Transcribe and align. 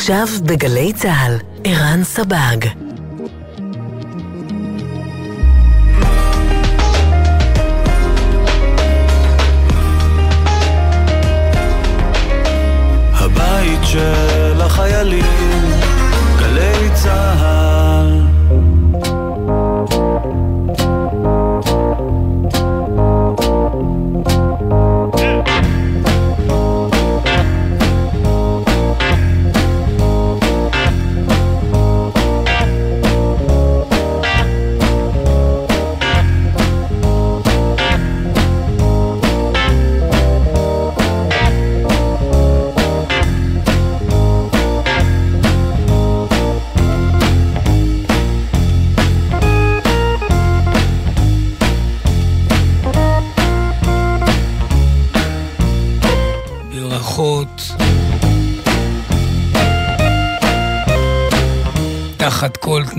עכשיו 0.00 0.26
בגלי 0.42 0.92
צה"ל, 0.92 1.38
ערן 1.64 2.04
סבג. 2.04 2.56
הבית 13.14 13.80
של 13.84 14.60
החיילים, 14.60 15.49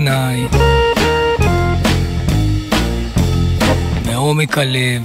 תנאי. 0.04 0.46
מעומק 4.06 4.58
הלב. 4.58 5.02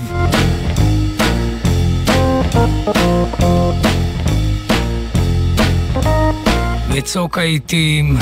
בצוק 6.91 7.37
העיתים. 7.37 8.17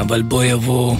אבל 0.00 0.22
בוא 0.22 0.44
יבוא. 0.44 0.96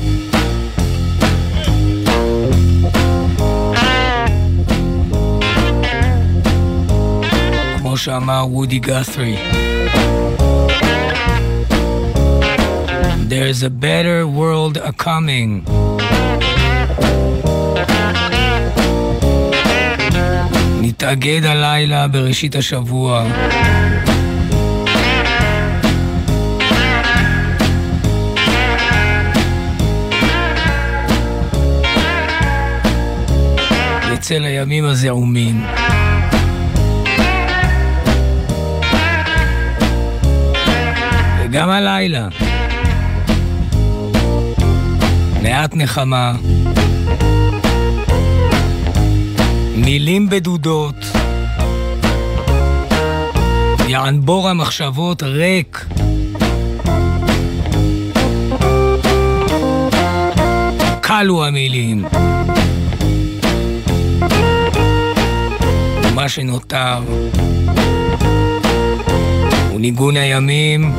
שאמר 8.00 8.46
וודי 8.50 8.78
גת'רי. 8.78 9.36
There's 13.28 13.62
a 13.62 13.70
better 13.84 14.26
world 14.38 14.76
a-coming. 14.76 15.70
נתאגד 20.80 21.44
הלילה 21.44 22.08
בראשית 22.08 22.56
השבוע. 22.56 23.24
בצל 34.12 34.44
הימים 34.44 34.84
הזעומים. 34.84 35.79
וגם 41.50 41.70
הלילה. 41.70 42.28
מעט 45.42 45.74
נחמה. 45.74 46.32
מילים 49.76 50.28
בדודות. 50.28 50.94
יענבור 53.88 54.48
המחשבות 54.48 55.22
ריק. 55.22 55.86
קלו 61.00 61.44
המילים. 61.44 62.04
ומה 66.02 66.28
שנותר 66.28 66.98
הוא 69.70 69.80
ניגון 69.80 70.16
הימים 70.16 70.92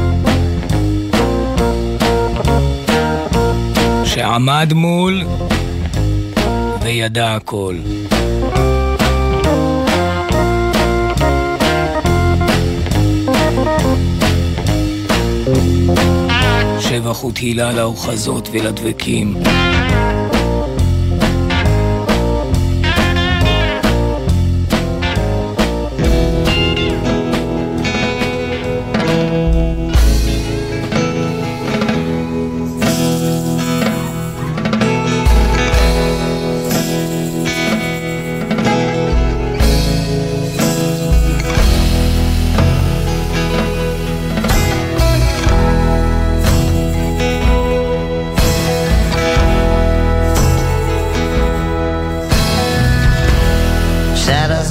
שעמד 4.13 4.73
מול 4.73 5.23
וידע 6.81 7.35
הכל. 7.35 7.75
שבח 16.79 17.23
ותהילה 17.23 17.71
לאוחזות 17.71 18.50
ולדבקים. 18.51 19.38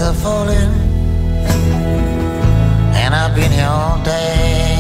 Shadows 0.00 0.16
are 0.16 0.22
falling, 0.22 0.72
and 3.02 3.14
I've 3.14 3.34
been 3.34 3.52
here 3.52 3.68
all 3.68 4.02
day. 4.02 4.78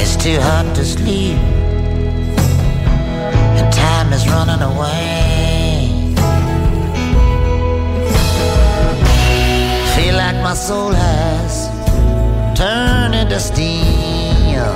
It's 0.00 0.16
too 0.16 0.38
hot 0.40 0.74
to 0.76 0.84
sleep, 0.84 1.38
and 3.58 3.72
time 3.72 4.12
is 4.12 4.28
running 4.28 4.62
away. 4.62 6.14
Feel 9.96 10.16
like 10.16 10.36
my 10.48 10.54
soul 10.54 10.92
has 10.92 11.68
turned 12.56 13.14
into 13.14 13.40
steel. 13.40 14.72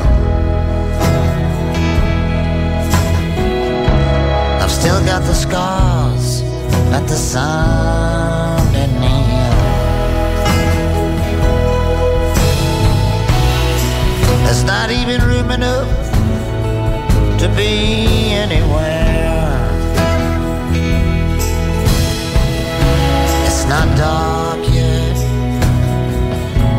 I've 4.60 4.72
still 4.72 5.00
got 5.04 5.22
the 5.22 5.34
scars 5.34 6.27
that 6.90 7.06
the 7.06 7.16
sun 7.16 8.66
heal. 9.02 9.54
There's 14.44 14.64
not 14.64 14.90
even 14.90 15.20
room 15.22 15.50
enough 15.50 15.88
to 17.40 17.48
be 17.56 18.32
anywhere. 18.32 19.68
It's 23.46 23.64
not 23.66 23.86
dark 23.96 24.62
yet, 24.72 25.16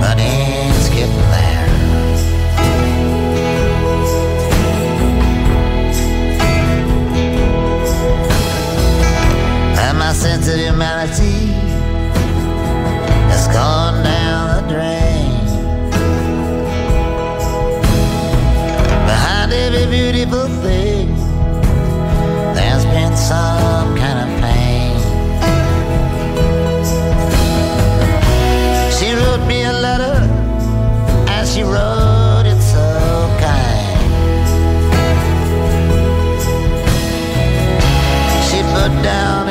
but 0.01 0.17
it's 0.19 0.89
getting 0.89 1.28
sense 10.19 10.49
of 10.49 10.59
humanity 10.59 11.47
has 13.31 13.47
gone 13.47 14.03
down 14.03 14.67
the 14.67 14.73
drain. 14.73 15.45
Behind 19.07 19.53
every 19.53 19.85
beautiful 19.85 20.47
thing, 20.61 21.15
there's 22.53 22.83
been 22.95 23.15
some 23.15 23.95
kind 23.95 24.19
of 24.25 24.29
pain. 24.43 24.97
She 28.97 29.13
wrote 29.13 29.47
me 29.47 29.63
a 29.63 29.71
letter, 29.71 30.19
and 31.29 31.47
she 31.47 31.63
wrote 31.63 32.43
it 32.45 32.61
so 32.61 32.85
kind. 33.39 33.99
She 38.49 38.59
put 38.75 38.91
down 39.01 39.48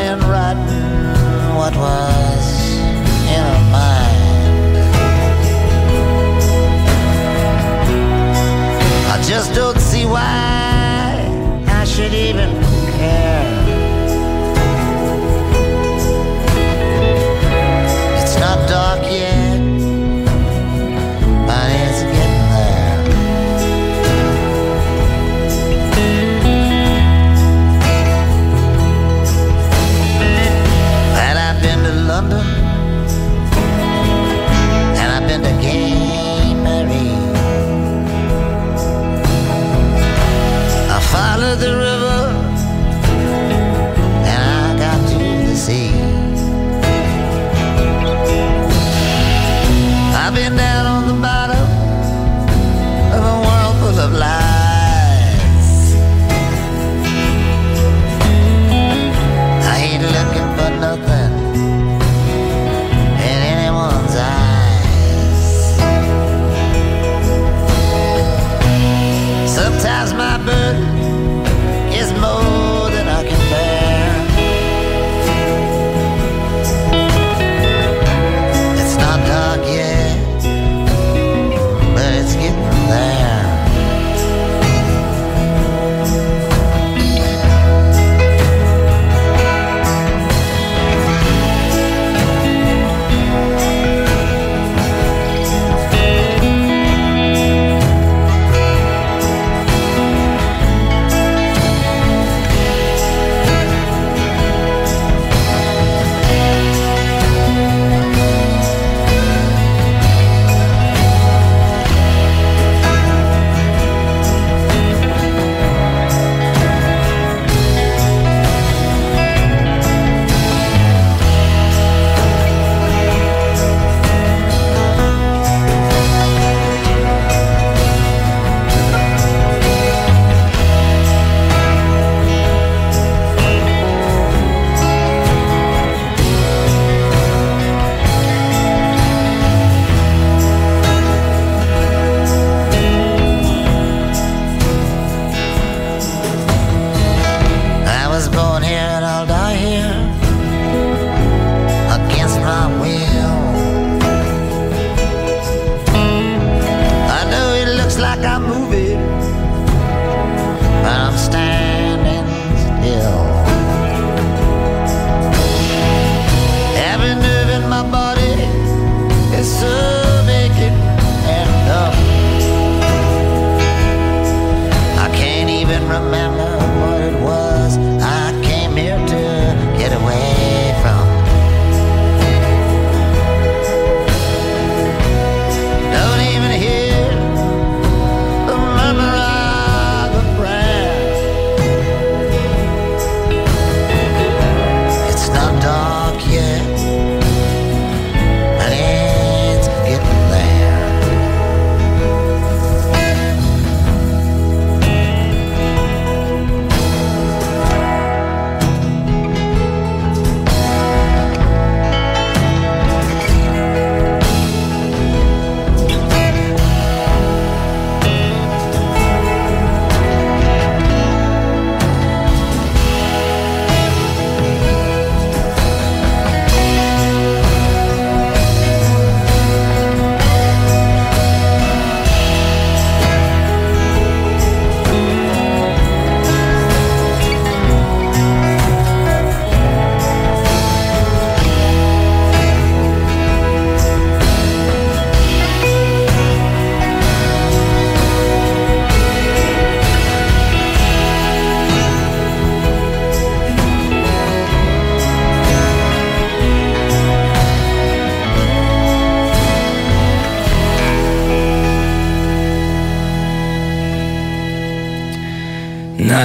just 9.29 9.55
don't 9.55 9.79
see 9.79 10.07
why 10.07 11.29
I 11.69 11.85
should 11.85 12.15
even 12.15 12.51
care. 12.97 13.38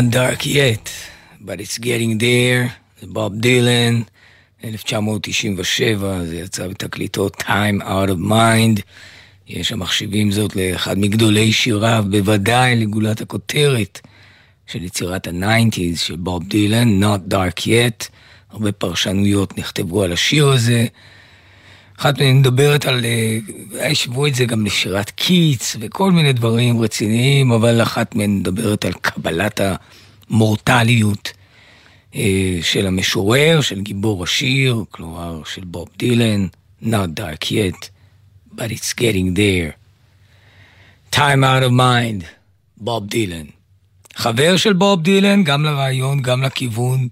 not 0.03 0.11
dark 0.11 0.45
yet, 0.45 0.89
but 1.41 1.59
it's 1.59 1.77
getting 1.77 2.17
there, 2.19 2.69
זה 3.01 3.07
בוב 3.07 3.33
דילן, 3.39 4.01
1997, 4.63 6.25
זה 6.25 6.35
יצא 6.35 6.67
בתקליטו 6.67 7.27
Time 7.39 7.81
Out 7.81 8.09
of 8.09 8.29
Mind. 8.29 8.81
יש 9.47 9.71
המחשיבים 9.71 10.31
זאת 10.31 10.55
לאחד 10.55 10.97
מגדולי 10.97 11.51
שיריו, 11.51 12.05
בוודאי 12.09 12.75
לגולת 12.75 13.21
הכותרת 13.21 14.01
של 14.67 14.83
יצירת 14.83 15.27
ה-90's 15.27 15.97
של 15.97 16.15
בוב 16.15 16.43
דילן, 16.49 17.03
Not 17.03 17.33
Dark 17.33 17.59
Yet. 17.59 18.09
הרבה 18.49 18.71
פרשנויות 18.71 19.57
נכתבו 19.57 20.03
על 20.03 20.13
השיר 20.13 20.47
הזה. 20.47 20.85
אחת 21.99 22.19
מהן 22.19 22.39
מדברת 22.39 22.85
על, 22.85 23.05
אה, 23.05 23.89
השוו 23.89 24.27
את 24.27 24.35
זה 24.35 24.45
גם 24.45 24.65
לשירת 24.65 25.09
קיץ 25.09 25.75
וכל 25.79 26.11
מיני 26.11 26.33
דברים 26.33 26.81
רציניים, 26.81 27.51
אבל 27.51 27.81
אחת 27.81 28.15
מהן 28.15 28.37
מדברת 28.37 28.85
על 28.85 28.93
קבלת 28.93 29.61
המורטליות 30.29 31.31
אה, 32.15 32.59
של 32.61 32.87
המשורר, 32.87 33.61
של 33.61 33.81
גיבור 33.81 34.23
השיר, 34.23 34.83
כלומר 34.91 35.41
של 35.45 35.63
בוב 35.63 35.87
דילן, 35.97 36.47
Not 36.83 37.15
Dark 37.15 37.45
Yet, 37.51 37.89
but 38.55 38.71
it's 38.71 38.93
getting 38.93 39.33
there. 39.35 39.71
Time 41.11 41.43
out 41.43 41.63
of 41.63 41.71
mind, 41.71 42.25
בוב 42.77 43.07
דילן. 43.07 43.45
חבר 44.15 44.57
של 44.57 44.73
בוב 44.73 45.01
דילן, 45.01 45.43
גם 45.43 45.63
לרעיון, 45.65 46.21
גם 46.21 46.43
לכיוון, 46.43 47.07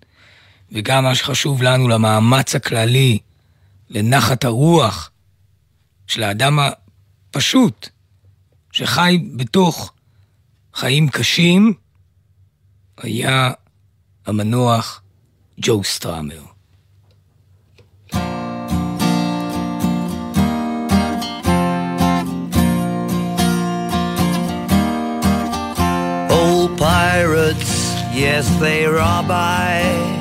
וגם 0.72 1.04
מה 1.04 1.16
שחשוב 1.16 1.62
לנו, 1.64 1.88
למאמץ 1.88 2.56
הכללי. 2.56 3.20
לנחת 3.92 4.44
הרוח 4.44 5.12
של 6.08 6.24
האדם 6.24 6.60
הפשוט, 6.60 7.90
שחי 8.72 9.18
בתוך 9.36 9.94
חיים 10.74 11.10
קשים, 11.10 11.74
היה 12.98 13.52
המנוח 14.26 15.02
ג'ו 15.62 15.84
סטראמר. 15.84 16.42
Pirates, 26.82 27.74
yes, 28.12 28.48
they 28.60 28.88
rob 28.88 29.30
I. 29.30 30.21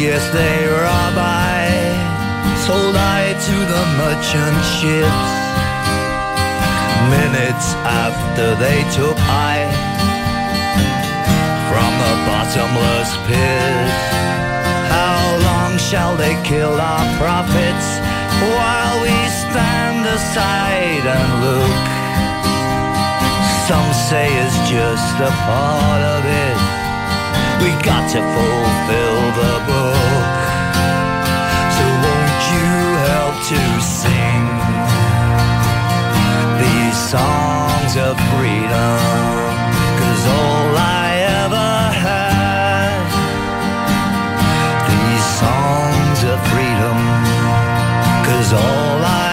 Pirates, 0.00 0.24
yes, 0.24 0.32
they 0.32 0.66
rob 0.66 1.14
I, 1.16 1.68
sold 2.66 2.96
I 2.96 3.32
to 3.32 3.56
the 3.72 3.84
merchant 3.98 4.58
ships. 4.78 5.30
Minutes 7.10 7.74
after 7.84 8.54
they 8.56 8.82
took 8.94 9.16
I 9.18 9.66
from 11.68 11.92
the 12.02 12.14
bottomless 12.26 13.10
pit. 13.26 13.88
How 14.90 15.38
long 15.42 15.78
shall 15.78 16.16
they 16.16 16.40
kill 16.44 16.80
our 16.80 17.18
prophets 17.18 17.98
while 18.56 19.02
we 19.02 19.16
stand 19.28 20.06
aside 20.06 21.04
and 21.16 21.30
look? 21.44 21.78
Some 23.68 23.92
say 24.08 24.28
it's 24.44 24.58
just 24.68 25.14
a 25.20 25.30
part 25.46 26.02
of 26.02 26.24
it. 26.26 26.89
We 27.62 27.70
got 27.84 28.08
to 28.14 28.20
fulfill 28.34 29.20
the 29.40 29.54
book. 29.68 30.40
So 31.76 31.84
won't 32.04 32.40
you 32.52 32.70
help 33.12 33.36
to 33.52 33.60
sing 34.00 34.44
these 36.62 36.98
songs 37.12 37.92
of 38.06 38.16
freedom? 38.32 38.98
Cause 40.00 40.22
all 40.38 40.72
I 41.04 41.08
ever 41.44 41.72
had, 42.06 43.04
these 44.88 45.26
songs 45.42 46.20
of 46.32 46.38
freedom. 46.48 46.98
Cause 48.24 48.52
all 48.54 49.04
I 49.04 49.29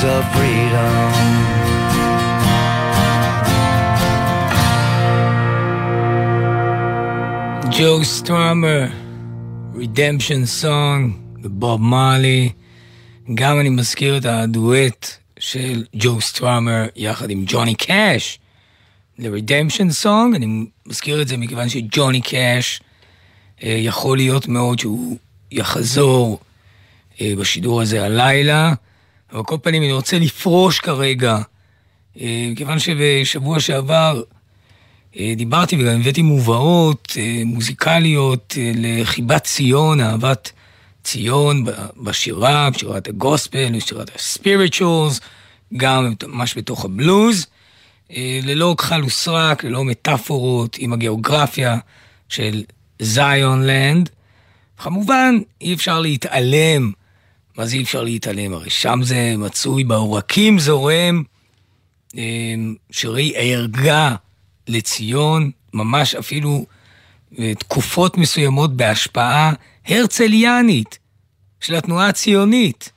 songs 0.00 0.04
of 0.04 0.24
freedom. 0.34 1.10
ג'ו 7.78 8.04
סטראמר, 8.04 8.86
Redemption 9.74 10.62
Song, 10.62 11.10
ובוב 11.42 11.80
מרלי. 11.80 12.52
גם 13.34 13.60
אני 13.60 13.68
מזכיר 13.68 14.16
את 14.16 14.24
הדואט 14.24 15.06
של 15.38 15.84
ג'ו 15.96 16.20
סטראמר 16.20 16.86
יחד 16.96 17.30
עם 17.30 17.44
ג'וני 17.46 17.74
קאש 17.74 18.38
ל-Redemption 19.18 20.04
Song, 20.04 20.36
אני 20.36 20.66
מזכיר 20.86 21.22
את 21.22 21.28
זה 21.28 21.36
מכיוון 21.36 21.68
שג'וני 21.68 22.20
קאש 22.20 22.80
אה, 23.62 23.76
יכול 23.78 24.16
להיות 24.16 24.48
מאוד 24.48 24.78
שהוא 24.78 25.16
יחזור 25.50 26.40
אה, 27.20 27.32
בשידור 27.38 27.82
הזה 27.82 28.04
הלילה, 28.04 28.72
אבל 29.32 29.42
כל 29.42 29.56
פנים 29.62 29.82
אני 29.82 29.92
רוצה 29.92 30.18
לפרוש 30.18 30.80
כרגע, 30.80 31.38
אה, 32.20 32.48
מכיוון 32.52 32.78
שבשבוע 32.78 33.60
שעבר 33.60 34.22
אה, 35.18 35.32
דיברתי 35.36 35.76
וגם 35.76 36.00
הבאתי 36.00 36.22
מובאות 36.22 37.16
אה, 37.18 37.42
מוזיקליות 37.44 38.54
אה, 38.58 38.72
לחיבת 38.74 39.44
ציון, 39.44 40.00
אהבת 40.00 40.52
ציון 41.04 41.64
בשירה, 41.96 42.70
בשירת 42.70 43.08
הגוספל, 43.08 43.72
בשירת 43.76 44.10
הספיריטואלס, 44.14 45.20
גם 45.76 46.12
ממש 46.26 46.58
בתוך 46.58 46.84
הבלוז, 46.84 47.46
אה, 48.16 48.40
ללא 48.42 48.74
כחל 48.78 49.04
וסרק, 49.04 49.64
ללא 49.64 49.84
מטאפורות, 49.84 50.76
עם 50.78 50.92
הגיאוגרפיה 50.92 51.78
של 52.28 52.62
זיון 52.98 53.66
לנד. 53.66 54.10
כמובן, 54.78 55.38
אי 55.60 55.74
אפשר 55.74 56.00
להתעלם. 56.00 56.92
זה 57.66 57.76
אי 57.76 57.82
אפשר 57.82 58.02
להתעלם? 58.02 58.52
הרי 58.52 58.70
שם 58.70 59.00
זה 59.02 59.34
מצוי 59.38 59.84
בעורקים 59.84 60.58
זורם, 60.58 61.22
אה, 62.18 62.54
שירי 62.90 63.32
ערגה 63.36 64.14
לציון, 64.68 65.50
ממש 65.74 66.14
אפילו 66.14 66.66
אה, 67.38 67.54
תקופות 67.54 68.18
מסוימות 68.18 68.76
בהשפעה 68.76 69.52
הרצליאנית 69.86 70.98
של 71.60 71.74
התנועה 71.74 72.08
הציונית. 72.08 72.92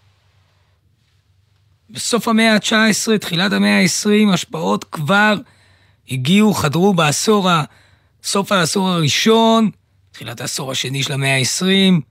בסוף 1.90 2.28
המאה 2.28 2.54
ה-19, 2.54 3.18
תחילת 3.18 3.52
המאה 3.54 3.80
ה-20, 3.82 4.34
השפעות 4.34 4.84
כבר 4.84 5.36
הגיעו, 6.12 6.54
חדרו 6.54 6.94
בעשור. 6.94 7.50
סוף 8.24 8.52
העשור 8.52 8.90
הראשון, 8.90 9.70
תחילת 10.12 10.42
העשור 10.42 10.72
השני 10.72 11.04
של 11.04 11.14
המאה 11.14 11.38
ה-20, 11.38 12.02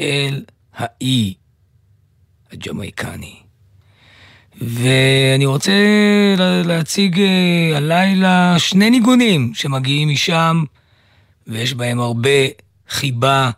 אל 0.00 0.44
האי 0.74 1.34
הג'מייקני. 2.52 3.36
ואני 4.60 5.46
רוצה 5.46 5.72
להציג 6.64 7.20
אה, 7.20 7.76
הלילה 7.76 8.54
שני 8.58 8.90
ניגונים 8.90 9.54
שמגיעים 9.54 10.08
משם, 10.08 10.64
ויש 11.46 11.74
בהם 11.74 12.00
הרבה 12.00 12.30
חיבה, 12.88 13.50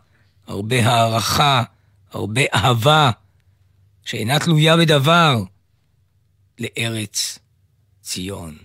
הרבה 0.47 0.85
הערכה, 0.85 1.63
הרבה 2.11 2.41
אהבה, 2.53 3.11
שאינה 4.05 4.39
תלויה 4.39 4.77
בדבר, 4.77 5.43
לארץ 6.59 7.39
ציון. 8.01 8.57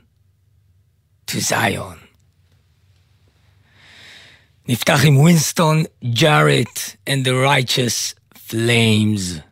To 1.31 1.35
Zion. 1.35 1.99
נפתח 4.69 5.01
עם 5.05 5.17
וינסטון 5.17 5.83
ג'ארט 6.05 6.79
and 7.09 7.25
the 7.25 7.33
righteous 7.47 8.15
flames. 8.49 9.52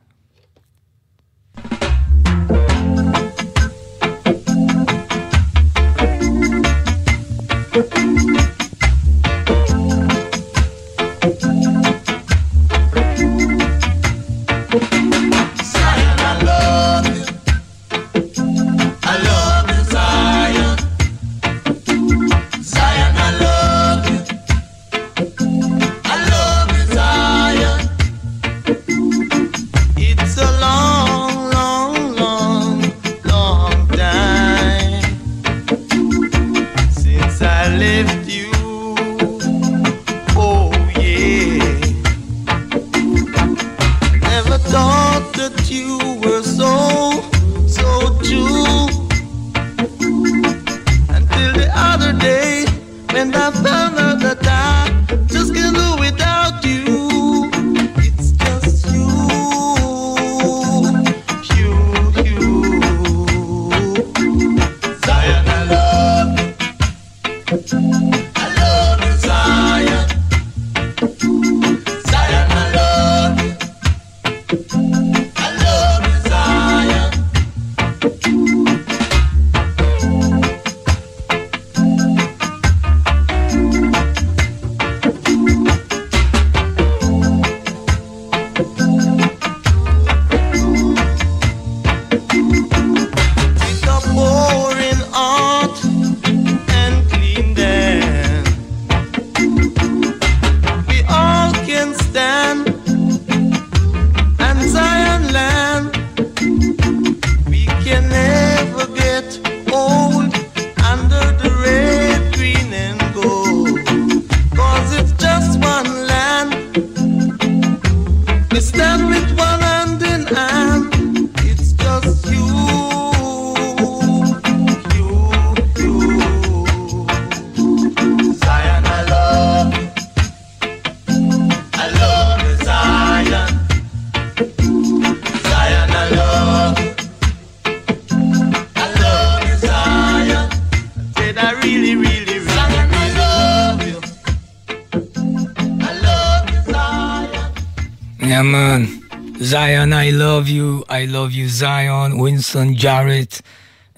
Winston 152.20 152.74
Jarrett 152.82 153.40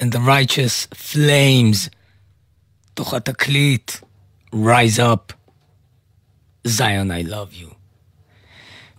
and 0.01 0.13
the 0.13 0.21
Righteous 0.27 0.89
Flames. 0.95 1.89
תוך 2.95 3.15
התקליט, 3.15 3.93
Rise 4.55 4.99
Up, 4.99 5.33
Zion 6.69 7.11
I 7.11 7.29
Love 7.29 7.63
You. 7.63 7.75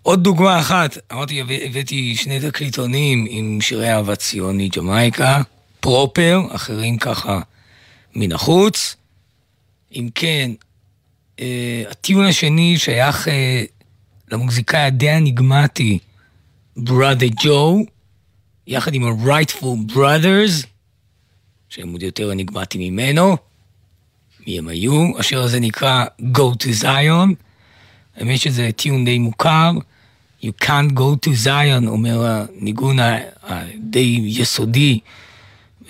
עוד 0.01 0.23
דוגמה 0.23 0.59
אחת, 0.59 0.97
אמרתי, 1.11 1.41
הבאתי 1.41 2.15
שני 2.15 2.39
תקליטונים 2.39 3.25
עם 3.29 3.61
שירי 3.61 3.93
אהבה 3.93 4.15
ציוני 4.15 4.69
ג'מייקה, 4.69 5.41
פרופר, 5.79 6.39
אחרים 6.49 6.97
ככה 6.97 7.39
מן 8.15 8.31
החוץ. 8.31 8.95
אם 9.95 10.09
כן, 10.15 10.51
אה, 11.39 11.83
הטיעון 11.89 12.25
השני 12.25 12.77
שייך 12.77 13.27
אה, 13.27 13.63
למוזיקאי 14.31 14.79
הדי 14.79 15.11
אניגמטי, 15.11 15.99
בראדה 16.77 17.25
ג'ו, 17.43 17.85
יחד 18.67 18.93
עם 18.93 19.03
ה-Rightful 19.05 19.93
Brothers, 19.93 20.65
שהם 21.69 21.91
עוד 21.91 22.03
יותר 22.03 22.31
אניגמטיים 22.31 22.93
ממנו, 22.93 23.37
מי 24.47 24.59
הם 24.59 24.67
היו, 24.67 25.19
השיר 25.19 25.41
הזה 25.41 25.59
נקרא 25.59 26.05
Go 26.21 26.63
to 26.63 26.83
Zion, 26.83 27.33
האמת 28.17 28.39
שזה 28.39 28.69
טיון 28.75 29.05
די 29.05 29.19
מוכר, 29.19 29.71
You 30.43 30.63
can't 30.63 30.91
go 30.93 31.25
to 31.25 31.45
Zion, 31.45 31.87
אומר 31.87 32.25
הניגון 32.25 32.97
הדי 33.43 34.19
יסודי 34.23 34.99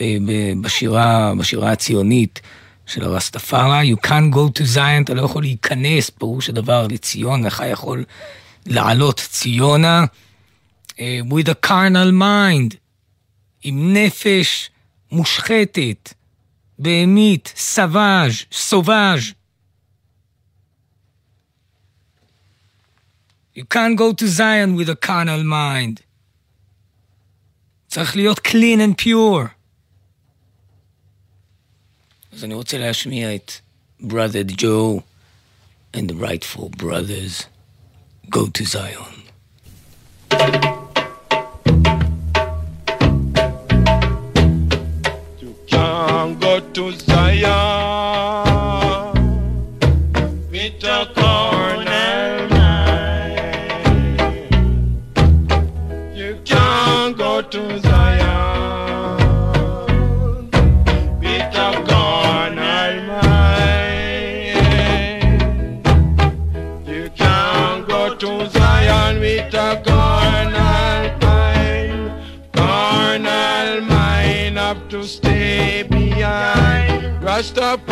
אה, 0.01 0.17
בשירה, 0.61 1.33
בשירה 1.37 1.71
הציונית 1.71 2.41
של 2.85 3.03
הרסטפארה, 3.03 3.81
You 3.83 4.07
can't 4.07 4.35
go 4.35 4.59
to 4.59 4.75
Zion, 4.75 5.03
אתה 5.03 5.13
לא 5.13 5.21
יכול 5.21 5.43
להיכנס, 5.43 6.09
פירוש 6.09 6.49
הדבר, 6.49 6.87
לציון, 6.87 7.45
לך 7.45 7.63
יכול 7.71 8.03
לעלות 8.65 9.19
ציונה. 9.29 10.05
uh, 10.98 11.24
with 11.28 11.48
a 11.48 11.54
carnal 11.54 12.12
mind, 12.12 12.76
עם 13.62 13.96
נפש 13.96 14.70
מושחתת, 15.12 16.14
בהמית, 16.78 17.52
סוואז', 17.56 18.44
סובאז'. 18.52 19.32
You 23.54 23.64
can't 23.64 23.96
go 23.96 24.12
to 24.12 24.26
Zion 24.28 24.76
with 24.76 24.88
a 24.88 24.96
carnal 24.96 25.42
mind. 25.42 26.00
צריך 27.88 28.16
להיות 28.16 28.38
clean 28.38 28.80
and 28.80 28.96
pure. 28.96 29.48
אז 32.32 32.44
אני 32.44 32.54
רוצה 32.54 32.78
להשמיע 32.78 33.34
את 33.34 33.52
brother 34.02 34.44
Joe 34.44 35.02
and 35.92 36.08
the 36.08 36.14
rightful 36.14 36.68
brothers. 36.68 37.46
Go 38.30 38.46
to 38.46 38.64
Zion. 38.64 39.18
To 46.61 46.91
Zion 46.91 48.02
Stop. 77.43 77.82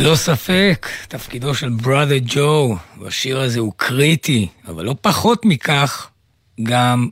ללא 0.00 0.16
ספק, 0.16 0.88
תפקידו 1.08 1.54
של 1.54 1.70
brother 1.82 2.22
ג'ו 2.24 2.76
בשיר 2.98 3.40
הזה 3.40 3.60
הוא 3.60 3.72
קריטי, 3.76 4.48
אבל 4.66 4.84
לא 4.84 4.94
פחות 5.00 5.44
מכך, 5.44 6.10
גם 6.62 7.08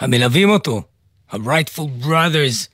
המלווים 0.00 0.50
אותו, 0.50 0.82
ה-rightful 1.30 2.04
brothers, 2.04 2.66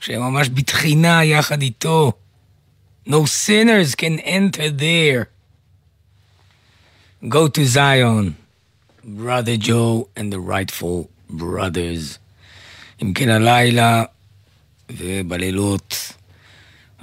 שהם 0.00 0.20
ממש 0.20 0.48
בתחינה 0.54 1.24
יחד 1.24 1.62
איתו. 1.62 2.12
No 3.08 3.12
sinners 3.12 3.94
can 3.94 4.18
enter 4.24 4.70
there. 4.78 5.24
Go 7.28 7.48
to 7.48 7.64
Zion, 7.64 8.34
brother 9.04 9.56
Joe 9.56 10.08
and 10.16 10.32
the 10.32 10.40
rightful 10.50 11.08
brothers. 11.30 12.18
אם 13.02 13.12
כן, 13.14 13.28
הלילה 13.28 14.04
ובלילות 14.90 16.12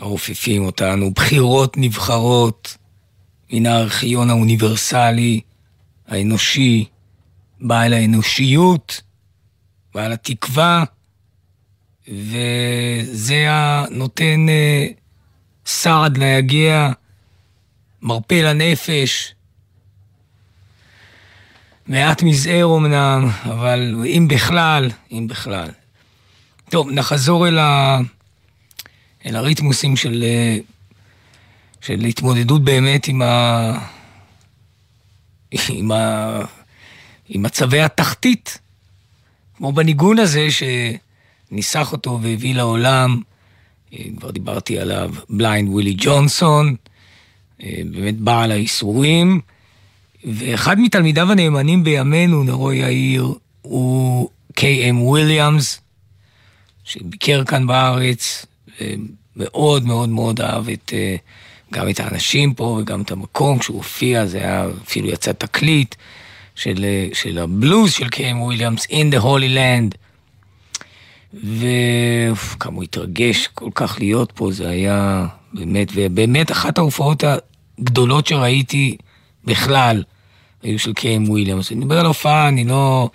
הרופפים 0.01 0.65
אותנו, 0.65 1.11
בחירות 1.11 1.77
נבחרות 1.77 2.77
מן 3.51 3.65
הארכיון 3.65 4.29
האוניברסלי, 4.29 5.41
האנושי, 6.07 6.85
בעל 7.61 7.93
האנושיות, 7.93 9.01
בעל 9.95 10.11
התקווה, 10.11 10.83
וזה 12.07 13.45
הנותן 13.49 14.49
אה, 14.49 14.87
סעד 15.65 16.17
להגיע, 16.17 16.91
מרפא 18.01 18.33
לנפש. 18.33 19.33
מעט 21.87 22.23
מזער 22.23 22.77
אמנם, 22.77 23.29
אבל 23.43 23.95
אם 24.05 24.27
בכלל, 24.29 24.89
אם 25.11 25.27
בכלל. 25.29 25.69
טוב, 26.69 26.91
נחזור 26.91 27.47
אל, 27.47 27.59
ה... 27.59 27.99
אל 29.25 29.35
הריתמוסים 29.35 29.95
של, 29.95 30.23
אה, 30.23 30.57
של 31.81 32.05
התמודדות 32.05 32.63
באמת 32.63 33.07
עם, 33.07 33.21
ה... 33.21 33.71
עם, 35.69 35.91
ה... 35.91 36.41
עם 37.29 37.43
מצבי 37.43 37.81
התחתית, 37.81 38.59
כמו 39.57 39.71
בניגון 39.71 40.19
הזה 40.19 40.47
שניסח 41.51 41.91
אותו 41.91 42.19
והביא 42.21 42.55
לעולם, 42.55 43.21
אה, 43.93 44.03
כבר 44.17 44.31
דיברתי 44.31 44.79
עליו, 44.79 45.13
בליינד 45.29 45.69
ווילי 45.69 45.95
ג'ונסון, 45.97 46.75
אה, 47.63 47.81
באמת 47.91 48.17
בעל 48.17 48.51
האיסורים, 48.51 49.41
ואחד 50.23 50.79
מתלמידיו 50.79 51.31
הנאמנים 51.31 51.83
בימינו, 51.83 52.43
נרו 52.43 52.73
יאיר, 52.73 53.33
הוא 53.61 54.29
קיי.אם 54.53 55.01
וויליאמס, 55.01 55.81
שביקר 56.83 57.43
כאן 57.43 57.67
בארץ, 57.67 58.45
ומאוד 59.35 59.85
מאוד 59.85 60.09
מאוד 60.09 60.41
אהב 60.41 60.69
את, 60.69 60.93
אה, 60.93 61.15
גם 61.73 61.89
את 61.89 61.99
האנשים 61.99 62.53
פה 62.53 62.79
וגם 62.81 63.01
את 63.01 63.11
המקום, 63.11 63.59
כשהוא 63.59 63.77
הופיע, 63.77 64.25
זה 64.25 64.37
היה, 64.37 64.67
אפילו 64.85 65.09
יצא 65.09 65.31
תקליט 65.31 65.95
של, 66.55 66.85
אה, 66.85 67.07
של 67.13 67.37
הבלוז 67.37 67.91
של 67.91 68.09
קיי.אם 68.09 68.41
וויליאמס, 68.41 68.85
In 68.85 69.13
the 69.13 69.23
Holy 69.23 69.57
Land. 69.57 69.95
וכמה 71.33 72.75
הוא 72.75 72.83
התרגש 72.83 73.47
כל 73.47 73.69
כך 73.75 73.97
להיות 73.99 74.31
פה, 74.35 74.51
זה 74.51 74.69
היה 74.69 75.27
באמת, 75.53 75.87
ובאמת 75.95 76.51
אחת 76.51 76.77
ההופעות 76.77 77.23
הגדולות 77.79 78.27
שראיתי 78.27 78.97
בכלל, 79.45 80.03
היו 80.63 80.79
של 80.79 80.93
קיי.אם 80.93 81.29
וויליאמס. 81.29 81.71
אני 81.71 81.79
מדבר 81.79 81.99
על 81.99 82.05
הופעה, 82.05 82.47
אני 82.47 82.63
לא 82.63 83.09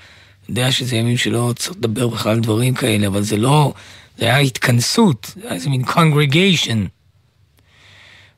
יודע 0.49 0.73
שזה 0.73 0.97
ימים 0.97 1.17
שלא 1.17 1.53
צריך 1.57 1.77
לדבר 1.77 2.09
בכלל 2.09 2.33
על 2.33 2.41
דברים 2.41 2.75
כאלה, 2.75 3.07
אבל 3.07 3.23
זה 3.23 3.37
לא, 3.37 3.73
זה 4.19 4.25
היה 4.25 4.39
התכנסות, 4.39 5.35
איזה 5.45 5.71
מין 5.71 5.85
congregation. 5.85 6.89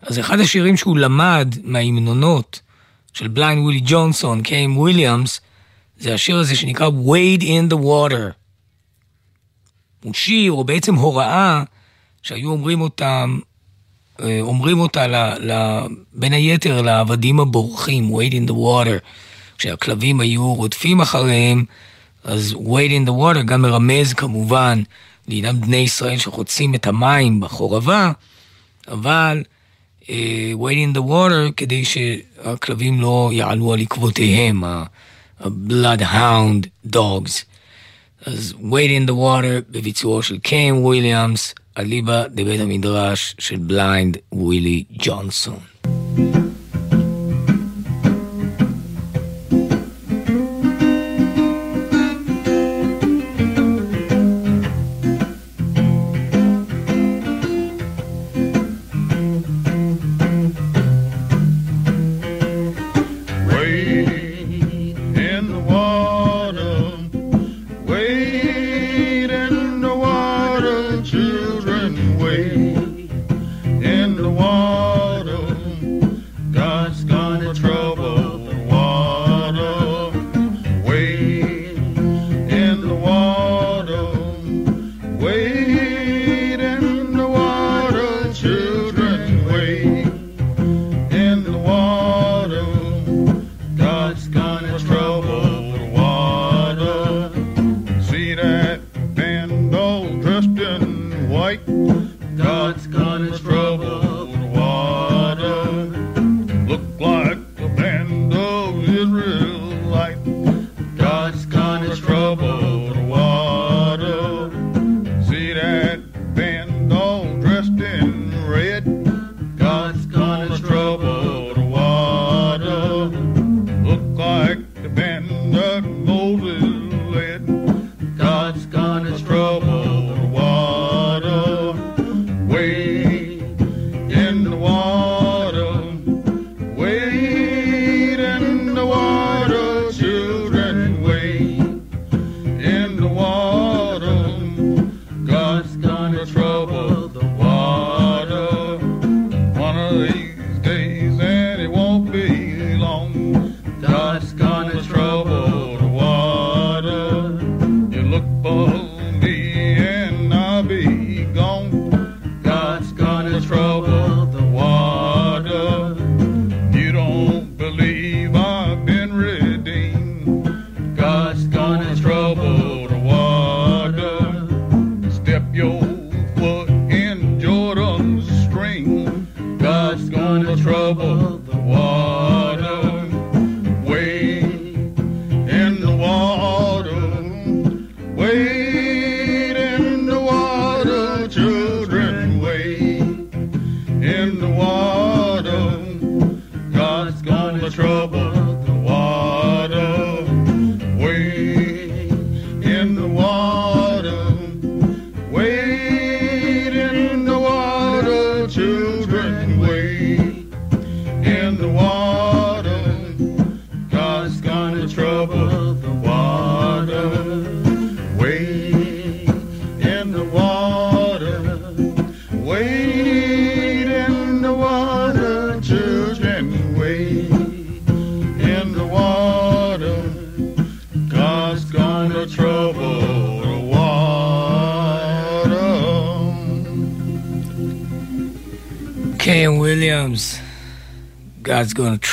אז 0.03 0.19
אחד 0.19 0.41
השירים 0.41 0.77
שהוא 0.77 0.99
למד 0.99 1.55
מההמנונות 1.62 2.61
של 3.12 3.29
בליינד 3.29 3.62
ווילי 3.62 3.81
ג'ונסון, 3.85 4.43
קיי.אם 4.43 4.77
וויליאמס, 4.77 5.41
זה 5.99 6.14
השיר 6.14 6.37
הזה 6.37 6.57
שנקרא 6.57 6.88
Wade 6.88 7.43
in 7.43 7.73
the 7.73 7.77
Water. 7.77 8.33
הוא 10.05 10.14
שיר, 10.14 10.53
או 10.53 10.64
בעצם 10.64 10.95
הוראה, 10.95 11.62
שהיו 12.23 12.51
אומרים 12.51 12.81
אותם, 12.81 13.38
אה, 14.21 14.38
אומרים 14.41 14.81
אותה 14.81 15.07
ל, 15.07 15.14
ל, 15.51 15.81
בין 16.12 16.33
היתר 16.33 16.83
לעבדים 16.83 17.41
הבורחים, 17.41 18.14
wade 18.14 18.33
in 18.33 18.51
the 18.51 18.55
water. 18.55 18.99
כשהכלבים 19.59 20.21
היו 20.21 20.55
רודפים 20.55 21.01
אחריהם, 21.01 21.64
אז 22.25 22.53
wade 22.53 22.91
in 22.91 23.09
the 23.09 23.12
water 23.12 23.43
גם 23.43 23.62
מרמז 23.62 24.12
כמובן 24.12 24.83
לעניין 25.29 25.61
בני 25.61 25.77
ישראל 25.77 26.19
שחוצים 26.19 26.75
את 26.75 26.87
המים 26.87 27.41
בחרבה, 27.41 28.12
אבל 28.88 29.43
uh, 30.03 30.07
wade 30.57 30.93
in 30.93 30.97
the 30.97 31.01
water 31.01 31.53
כדי 31.57 31.85
שהכלבים 31.85 33.01
לא 33.01 33.31
יעלו 33.33 33.73
על 33.73 33.81
עקבותיהם, 33.81 34.64
ה-bloodhound 34.64 36.91
dogs. 36.97 37.45
אז 38.27 38.55
wade 38.61 39.05
in 39.05 39.09
the 39.09 39.12
water 39.12 39.71
בביצועו 39.71 40.23
של 40.23 40.38
קיי.אם 40.38 40.75
וויליאמס, 40.75 41.55
אליבא 41.79 42.29
דבית 42.29 42.61
המדרש 42.61 43.35
של 43.38 43.57
בליינד 43.57 44.17
ווילי 44.33 44.85
ג'ונסון. 44.93 45.68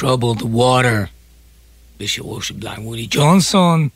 God's 0.05 0.21
gonna 0.21 0.35
trouble 0.35 0.35
the 0.35 0.45
water 0.45 1.09
בשירו 1.99 2.41
של 2.41 2.53
בליין 2.53 2.81
וודי 2.85 3.07
ג'ונסון, 3.09 3.87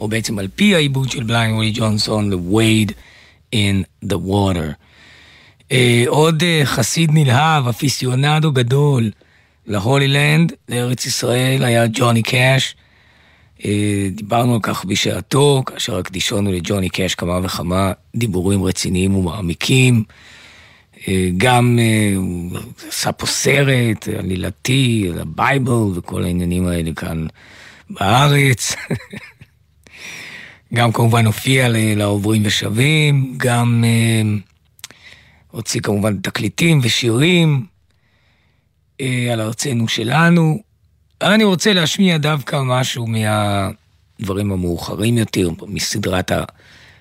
או 0.00 0.08
בעצם 0.08 0.38
על 0.38 0.48
פי 0.54 0.74
העיבוד 0.74 1.10
של 1.10 1.22
בליין 1.22 1.54
וודי 1.54 1.72
ג'ונסון, 1.74 2.30
ל-Wade 2.30 2.92
in 3.54 4.04
the 4.04 4.16
water. 4.16 4.72
Uh, 5.68 5.74
עוד 6.06 6.42
uh, 6.42 6.64
חסיד 6.64 7.10
נלהב, 7.12 7.68
אפיסיונדו 7.68 8.52
גדול 8.52 9.10
להולילנד, 9.66 10.52
לארץ 10.68 11.06
ישראל, 11.06 11.64
היה 11.64 11.84
ג'וני 11.92 12.22
קאש. 12.22 12.74
Uh, 13.58 13.64
דיברנו 14.10 14.54
על 14.54 14.60
כך 14.62 14.84
בשעתו, 14.84 15.62
כאשר 15.66 15.98
הקדישונו 15.98 16.52
לג'וני 16.52 16.88
קאש 16.88 17.14
כמה 17.14 17.40
וכמה 17.42 17.92
דיבורים 18.16 18.64
רציניים 18.64 19.16
ומעמיקים. 19.16 20.04
אה, 21.08 21.28
גם 21.36 21.78
אה, 21.78 22.12
הוא 22.16 22.58
עשה 22.88 23.12
פה 23.12 23.26
סרט 23.26 24.08
עלילתי 24.18 25.10
על 25.12 25.20
ה 25.20 25.29
Bible 25.29 25.72
וכל 25.94 26.24
העניינים 26.24 26.66
האלה 26.66 26.92
כאן 26.96 27.26
בארץ. 27.90 28.74
גם 30.74 30.92
כמובן 30.92 31.26
הופיע 31.26 31.68
לעוברים 31.70 32.42
ושבים, 32.44 33.34
גם 33.36 33.84
אה, 33.86 34.22
הוציא 35.50 35.80
כמובן 35.80 36.16
תקליטים 36.16 36.80
ושירים 36.82 37.66
על 39.32 39.40
ארצנו 39.40 39.88
שלנו. 39.88 40.62
אני 41.22 41.44
רוצה 41.44 41.72
להשמיע 41.72 42.18
דווקא 42.18 42.60
משהו 42.64 43.06
מהדברים 43.06 44.52
המאוחרים 44.52 45.18
יותר, 45.18 45.50
מסדרת 45.66 46.32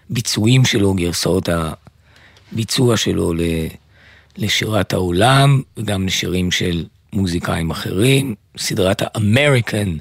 הביצועים 0.09 0.65
שלו, 0.65 0.93
גרסאות 0.93 1.49
הביצוע 2.51 2.97
שלו 2.97 3.33
לשירת 4.37 4.93
העולם 4.93 5.61
וגם 5.77 6.07
לשירים 6.07 6.51
של 6.51 6.85
מוזיקאים 7.13 7.71
אחרים, 7.71 8.35
סדרת 8.57 9.01
האמריקן 9.05 9.97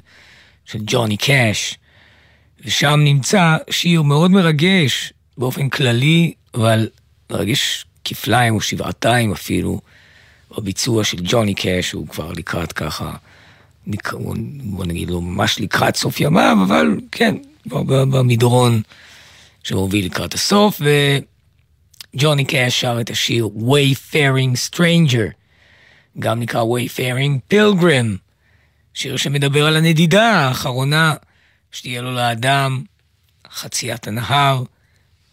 של 0.65 0.79
ג'וני 0.85 1.17
קאש, 1.17 1.77
ושם 2.65 2.99
נמצא 3.03 3.57
שיר 3.69 4.01
מאוד 4.01 4.31
מרגש 4.31 5.13
באופן 5.37 5.69
כללי, 5.69 6.33
אבל 6.53 6.89
מרגש 7.31 7.85
כפליים 8.03 8.55
או 8.55 8.61
שבעתיים 8.61 9.31
אפילו, 9.31 9.81
בביצוע 10.57 11.03
של 11.03 11.17
ג'וני 11.23 11.53
קאש, 11.53 11.91
הוא 11.91 12.07
כבר 12.07 12.31
לקראת 12.31 12.71
ככה, 12.71 13.13
בוא 14.63 14.85
נגיד 14.85 15.09
לו 15.09 15.21
ממש 15.21 15.59
לקראת 15.59 15.95
סוף 15.95 16.19
ימיו, 16.19 16.57
אבל 16.67 16.97
כן, 17.11 17.35
במדרון 17.65 18.81
שמוביל 19.63 20.05
לקראת 20.05 20.33
הסוף, 20.33 20.81
וג'וני 22.17 22.45
קאש 22.45 22.81
שר 22.81 22.97
את 23.01 23.09
השיר 23.09 23.49
Wayfaring 23.57 24.69
Stranger, 24.69 25.31
גם 26.19 26.39
נקרא 26.39 26.63
Wayfaring 26.63 27.53
Pilgrim, 27.53 28.17
שיר 28.93 29.17
שמדבר 29.17 29.67
על 29.67 29.77
הנדידה 29.77 30.31
האחרונה 30.31 31.13
שתהיה 31.71 32.01
לו 32.01 32.11
לאדם, 32.11 32.83
חציית 33.49 34.07
הנהר, 34.07 34.63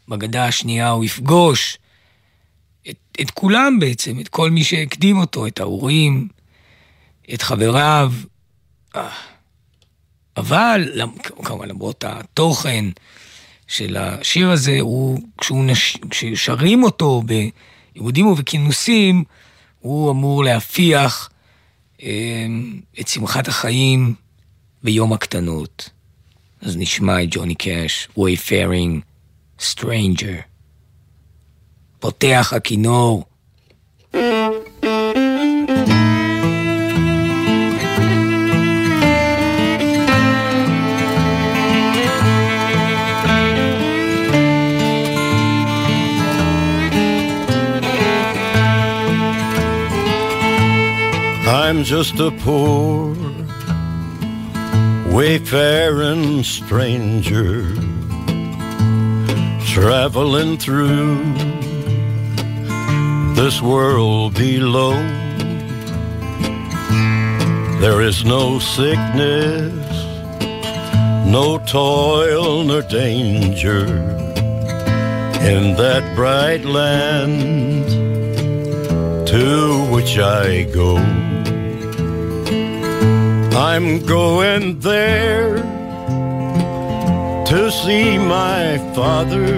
בגדה 0.08 0.46
השנייה 0.46 0.90
הוא 0.90 1.04
יפגוש 1.04 1.78
את, 2.90 2.96
את 3.20 3.30
כולם 3.30 3.78
בעצם, 3.80 4.20
את 4.20 4.28
כל 4.28 4.50
מי 4.50 4.64
שהקדים 4.64 5.18
אותו, 5.18 5.46
את 5.46 5.60
ההורים, 5.60 6.28
את 7.34 7.42
חבריו. 7.42 8.12
אה, 8.96 9.10
אבל, 10.36 11.02
כמובן 11.44 11.68
למרות 11.68 12.04
התוכן 12.04 12.84
של 13.66 13.96
השיר 13.96 14.50
הזה, 14.50 14.76
הוא, 14.80 15.20
נש... 15.50 15.96
כששרים 16.10 16.82
אותו 16.82 17.22
בעיבודים 17.22 18.26
ובכינוסים, 18.26 19.24
הוא 19.80 20.10
אמור 20.10 20.44
להפיח 20.44 21.30
אה, 22.02 22.46
את 23.00 23.08
שמחת 23.08 23.48
החיים 23.48 24.14
ביום 24.82 25.12
הקטנות. 25.12 25.90
אז 26.60 26.76
נשמע 26.76 27.22
את 27.22 27.28
ג'וני 27.30 27.54
קאש, 27.54 28.08
Wayfaring 28.18 29.00
Stranger. 29.60 30.42
פותח 32.00 32.52
הכינור. 32.56 33.24
I'm 51.66 51.82
just 51.82 52.20
a 52.20 52.30
poor 52.30 53.16
wayfaring 55.10 56.42
stranger 56.42 57.72
traveling 59.72 60.58
through 60.58 61.24
this 63.34 63.62
world 63.62 64.34
below. 64.34 64.92
There 67.80 68.02
is 68.02 68.26
no 68.26 68.58
sickness, 68.58 69.72
no 71.26 71.58
toil 71.66 72.62
nor 72.62 72.82
danger 72.82 73.86
in 75.40 75.76
that 75.76 76.14
bright 76.14 76.66
land 76.66 77.88
to 79.28 79.86
which 79.90 80.18
I 80.18 80.64
go. 80.64 81.33
I'm 83.56 84.04
going 84.04 84.80
there 84.80 85.58
to 87.46 87.70
see 87.70 88.18
my 88.18 88.78
father 88.96 89.54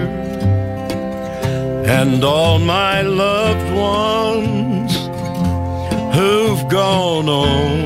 and 1.87 2.23
all 2.23 2.59
my 2.59 3.01
loved 3.01 3.75
ones 3.75 4.93
who've 6.15 6.69
gone 6.69 7.27
on. 7.27 7.79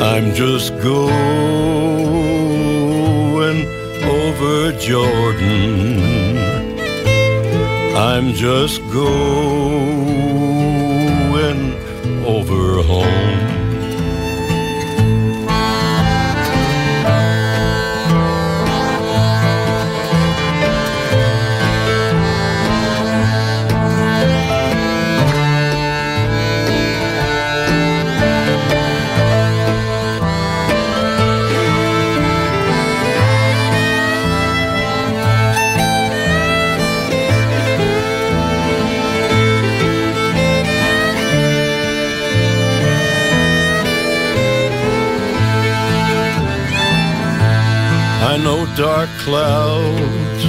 I'm 0.00 0.32
just 0.34 0.72
going 0.78 1.26
over 4.04 4.72
Jordan. 4.78 5.98
I'm 7.94 8.32
just 8.32 8.80
going 8.90 9.50
over 12.30 12.80
home. 12.84 13.59
Dark 48.80 49.10
clouds 49.18 50.44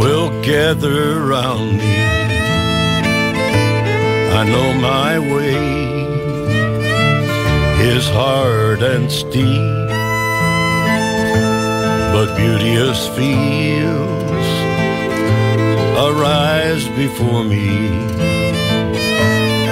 will 0.00 0.30
gather 0.42 1.20
around 1.20 1.76
me. 1.76 1.96
I 4.40 4.42
know 4.48 4.72
my 4.80 5.18
way 5.18 5.58
is 7.94 8.08
hard 8.08 8.82
and 8.82 9.12
steep, 9.12 9.90
but 12.14 12.34
beauteous 12.34 13.08
fields 13.08 14.48
arise 16.08 16.88
before 16.96 17.44
me 17.44 17.68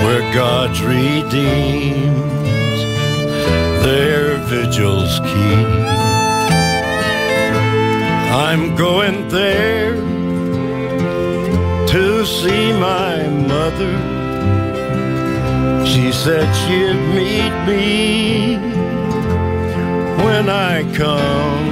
where 0.04 0.24
God's 0.34 0.82
redeemed 0.82 2.34
their 3.82 4.36
vigils 4.44 5.20
keep. 5.20 5.93
I'm 8.36 8.74
going 8.74 9.28
there 9.28 9.94
to 11.94 12.26
see 12.26 12.72
my 12.72 13.28
mother. 13.28 13.94
She 15.86 16.10
said 16.10 16.52
she'd 16.62 16.98
meet 17.14 17.54
me 17.64 18.56
when 20.24 20.48
I 20.48 20.82
come. 20.96 21.70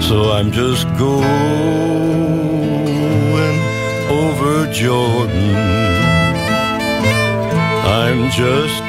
So 0.00 0.32
I'm 0.32 0.50
just 0.50 0.86
going 0.96 1.28
over 4.08 4.72
Jordan. 4.72 5.56
I'm 7.84 8.30
just 8.30 8.87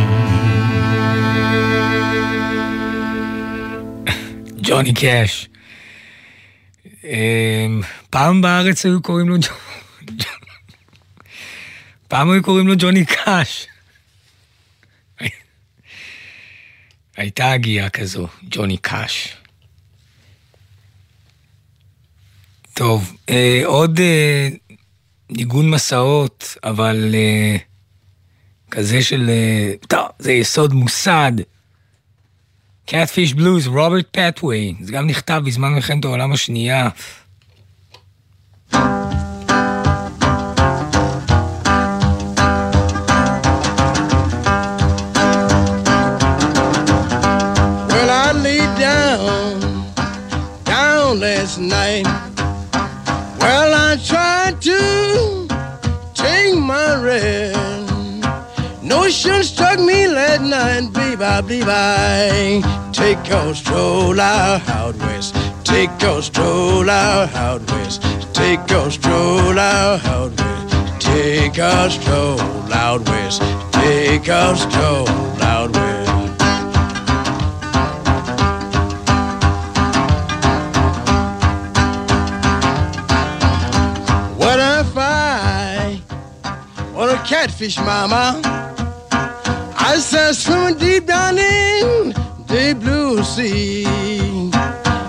ג'וני 4.62 4.94
קאש. 4.94 5.48
אמ, 7.04 7.82
פעם 8.10 8.42
בארץ 8.42 8.86
היו 8.86 9.02
קוראים 9.02 9.30
לו 9.30 9.36
ג'ו- 9.40 10.16
פעם 12.08 12.32
היו 12.32 12.44
קוראים 12.44 12.68
לו 12.68 12.74
ג'וני 12.78 13.06
קאש. 13.06 13.68
הייתה 17.20 17.52
הגייה 17.52 17.90
כזו, 17.90 18.28
ג'וני 18.50 18.78
קאש. 18.78 19.38
טוב, 22.74 23.18
אה, 23.30 23.62
עוד 23.66 24.00
אה, 24.00 24.50
ניגון 25.30 25.70
מסעות, 25.70 26.58
אבל 26.64 27.16
אה, 27.16 27.58
כזה 28.72 29.02
של... 29.02 29.30
אה, 29.30 29.74
טוב, 29.88 30.08
זה 30.20 30.32
יסוד 30.32 30.74
מוסד. 30.74 31.32
Catfish 32.88 33.36
Blues, 33.36 33.68
רוברט 33.68 34.18
פטווי, 34.18 34.76
זה 34.82 34.92
גם 34.92 35.08
נכתב 35.08 35.42
בזמן 35.46 35.74
מלחמת 35.74 36.06
העולם 36.06 36.32
השנייה. 36.32 36.90
Well, 38.74 39.09
night. 51.60 52.06
Well, 53.40 53.74
I 53.74 53.98
tried 54.04 54.62
to 54.62 55.48
take 56.14 56.56
my 56.56 56.96
rest. 57.02 57.60
notion 58.82 59.44
struck 59.44 59.80
me 59.80 60.08
last 60.08 60.42
night, 60.42 60.94
babe. 60.94 61.22
I 61.22 61.42
believe 61.42 61.68
I 61.68 62.62
take 62.94 63.30
a 63.32 63.54
stroll 63.54 64.20
out, 64.20 64.96
west. 64.98 65.36
Take 65.64 66.02
a 66.02 66.22
stroll 66.22 66.90
out, 66.90 67.62
west. 67.72 68.02
Take 68.34 68.72
a 68.72 68.90
stroll 68.90 69.60
out 69.60 70.32
west. 70.40 71.02
Take 71.02 71.58
a 71.58 71.90
stroll 71.90 72.74
out 72.74 73.08
west. 73.10 73.42
Take 73.72 74.28
a 74.28 74.56
stroll 74.56 75.10
out 75.42 75.72
west. 75.74 75.89
catfish, 87.42 87.78
mama. 87.78 88.42
I 89.92 89.96
said, 89.98 90.34
swimming 90.34 90.78
deep 90.78 91.06
down 91.06 91.38
in 91.38 92.12
the 92.52 92.76
blue 92.82 93.24
sea. 93.24 93.86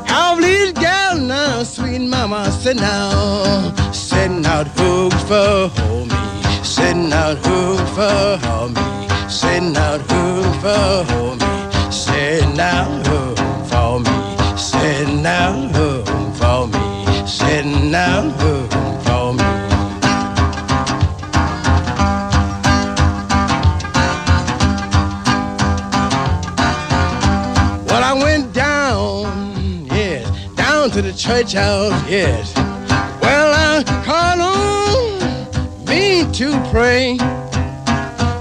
How 0.06 0.38
little 0.38 0.72
gal 0.80 1.18
now, 1.18 1.64
sweet 1.64 1.98
mama, 1.98 2.48
said 2.52 2.76
now, 2.76 3.74
send 3.90 4.46
out 4.46 4.68
hook 4.78 5.12
for 5.28 5.56
homie, 5.80 6.64
send 6.64 7.12
out 7.12 7.38
hook 7.46 7.80
for 7.96 8.22
homie, 8.46 9.28
send 9.28 9.76
out 9.76 10.00
hook 10.10 10.54
for 10.62 10.86
homie, 11.10 11.92
send 11.92 12.60
out 12.60 13.06
hook 13.08 13.38
for 13.70 13.98
me, 14.04 14.16
send 14.56 15.26
out 15.26 15.74
hook 15.74 16.06
for 16.38 16.68
me, 16.68 17.26
send 17.26 17.92
out 17.92 18.30
hook. 18.40 18.89
Church 31.40 31.52
house, 31.54 32.10
yes. 32.10 32.54
Well, 33.22 33.52
uh, 33.52 33.82
I 33.86 34.04
called 34.04 34.40
on 34.42 35.86
me 35.86 36.30
to 36.34 36.70
pray. 36.70 37.16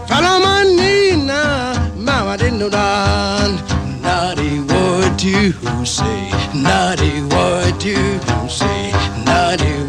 Fell 0.08 0.26
on 0.26 0.41
my 0.41 0.64
knee 0.64 1.16
now, 1.16 1.93
mama 1.95 2.38
didn't 2.38 2.60
know 2.60 2.70
that. 2.70 4.02
Naughty 4.02 4.60
word 4.60 5.18
to 5.20 5.86
say, 5.86 6.30
naughty 6.54 7.22
word 7.34 7.80
to 7.80 7.95
say, 8.50 8.91
naughty 9.24 9.84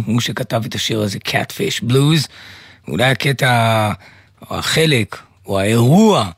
פטווי, 0.00 0.12
הוא 0.14 0.20
שכתב 0.20 0.62
את 0.64 0.74
השיר 0.74 1.00
הזה, 1.00 1.18
Catfish 1.28 1.90
Blues. 1.90 2.28
אולי 2.88 3.04
הקטע, 3.04 3.92
או 4.50 4.58
החלק, 4.58 5.16
או 5.46 5.60
האירוע, 5.60 6.30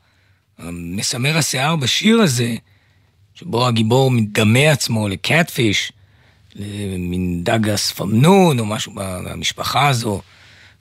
מסמר 0.71 1.37
השיער 1.37 1.75
בשיר 1.75 2.21
הזה, 2.21 2.55
שבו 3.33 3.67
הגיבור 3.67 4.11
מדמה 4.11 4.71
עצמו 4.71 5.07
לקטפיש, 5.07 5.91
למין 6.55 7.43
דג 7.43 7.69
אספמנון 7.69 8.59
או 8.59 8.65
משהו 8.65 8.91
במשפחה 8.95 9.87
הזו, 9.87 10.21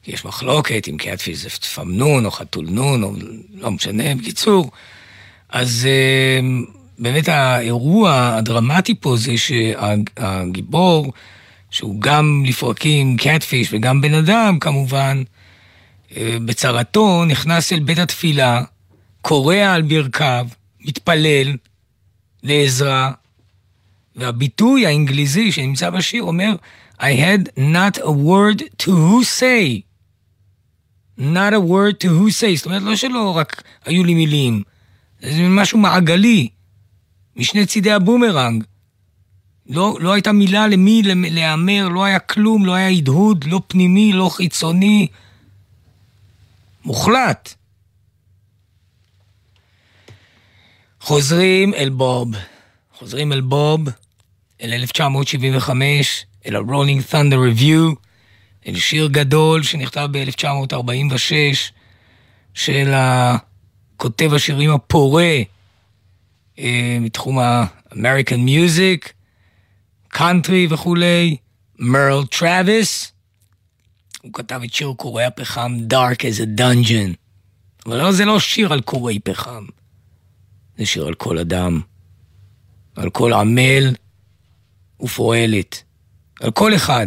כי 0.02 0.12
יש 0.12 0.24
מחלוקת 0.24 0.88
אם 0.88 0.96
קטפיש 0.96 1.38
זה 1.38 1.50
פמנון 1.50 2.24
או 2.24 2.30
חתול 2.30 2.66
נון, 2.70 3.02
או 3.02 3.12
לא 3.54 3.70
משנה, 3.70 4.14
בקיצור. 4.14 4.70
אז 5.48 5.88
אה, 5.90 6.40
באמת 6.98 7.28
האירוע 7.28 8.34
הדרמטי 8.36 8.94
פה 8.94 9.16
זה 9.16 9.32
שהגיבור, 9.36 11.12
שהוא 11.74 12.00
גם 12.00 12.42
לפרקים 12.46 13.16
קטפיש 13.16 13.68
וגם 13.72 14.00
בן 14.00 14.14
אדם 14.14 14.58
כמובן, 14.58 15.22
אה, 16.16 16.36
בצרתו 16.44 17.24
נכנס 17.24 17.72
אל 17.72 17.80
בית 17.80 17.98
התפילה, 17.98 18.62
קורע 19.20 19.72
על 19.72 19.82
ברכיו, 19.82 20.46
מתפלל 20.80 21.56
לעזרה, 22.42 23.12
והביטוי 24.16 24.86
האנגליזי 24.86 25.52
שנמצא 25.52 25.90
בשיר 25.90 26.22
אומר 26.22 26.54
I 26.98 27.02
had 27.02 27.48
not 27.58 27.98
a 27.98 28.10
word 28.10 28.62
to 28.82 29.22
say. 29.22 29.82
not 31.18 31.52
a 31.54 31.60
word 31.60 32.00
to 32.00 32.08
who 32.08 32.30
say. 32.30 32.56
זאת 32.56 32.66
אומרת, 32.66 32.82
לא 32.82 32.96
שלא 32.96 33.36
רק 33.36 33.62
היו 33.84 34.04
לי 34.04 34.14
מילים, 34.14 34.62
זה 35.20 35.48
משהו 35.48 35.78
מעגלי, 35.78 36.48
משני 37.36 37.66
צידי 37.66 37.92
הבומרנג. 37.92 38.64
לא, 39.68 39.96
לא 40.00 40.12
הייתה 40.12 40.32
מילה 40.32 40.66
למי 40.66 41.02
להיאמר, 41.04 41.88
לא 41.88 42.04
היה 42.04 42.18
כלום, 42.18 42.66
לא 42.66 42.74
היה 42.74 42.88
הדהוד, 42.88 43.44
לא 43.44 43.60
פנימי, 43.66 44.12
לא 44.12 44.28
חיצוני. 44.28 45.06
מוחלט. 46.84 47.54
חוזרים 51.00 51.74
אל 51.74 51.88
בוב. 51.88 52.34
חוזרים 52.98 53.32
אל 53.32 53.40
בוב, 53.40 53.80
אל 54.62 54.72
1975, 54.72 56.26
אל 56.46 56.56
ה-Rolling 56.56 57.12
Thunder 57.12 57.58
Review, 57.58 57.94
אל 58.66 58.76
שיר 58.76 59.06
גדול 59.06 59.62
שנכתב 59.62 60.08
ב-1946 60.12 61.32
של 62.54 62.94
כותב 63.96 64.34
השירים 64.34 64.70
הפורה 64.70 65.36
אה, 66.58 66.98
מתחום 67.00 67.38
ה-American 67.38 68.38
Music, 68.46 69.13
קאנטרי 70.16 70.66
וכולי, 70.70 71.36
מרל 71.78 72.26
טראביס. 72.26 73.12
הוא 74.22 74.32
כתב 74.32 74.60
את 74.64 74.74
שיר 74.74 74.92
כורי 74.96 75.24
הפחם 75.24 75.76
Dark 75.92 76.18
as 76.18 76.40
a 76.40 76.60
Dungeon. 76.60 77.14
אבל 77.86 77.96
לא, 77.96 78.12
זה 78.12 78.24
לא 78.24 78.40
שיר 78.40 78.72
על 78.72 78.80
כורי 78.80 79.18
פחם, 79.18 79.64
זה 80.78 80.86
שיר 80.86 81.06
על 81.06 81.14
כל 81.14 81.38
אדם, 81.38 81.80
על 82.96 83.10
כל 83.10 83.32
עמל 83.32 83.94
ופועלת, 85.00 85.82
על 86.40 86.50
כל 86.50 86.74
אחד, 86.74 87.06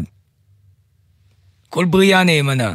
כל 1.69 1.85
בריאה 1.85 2.23
נאמנה. 2.23 2.73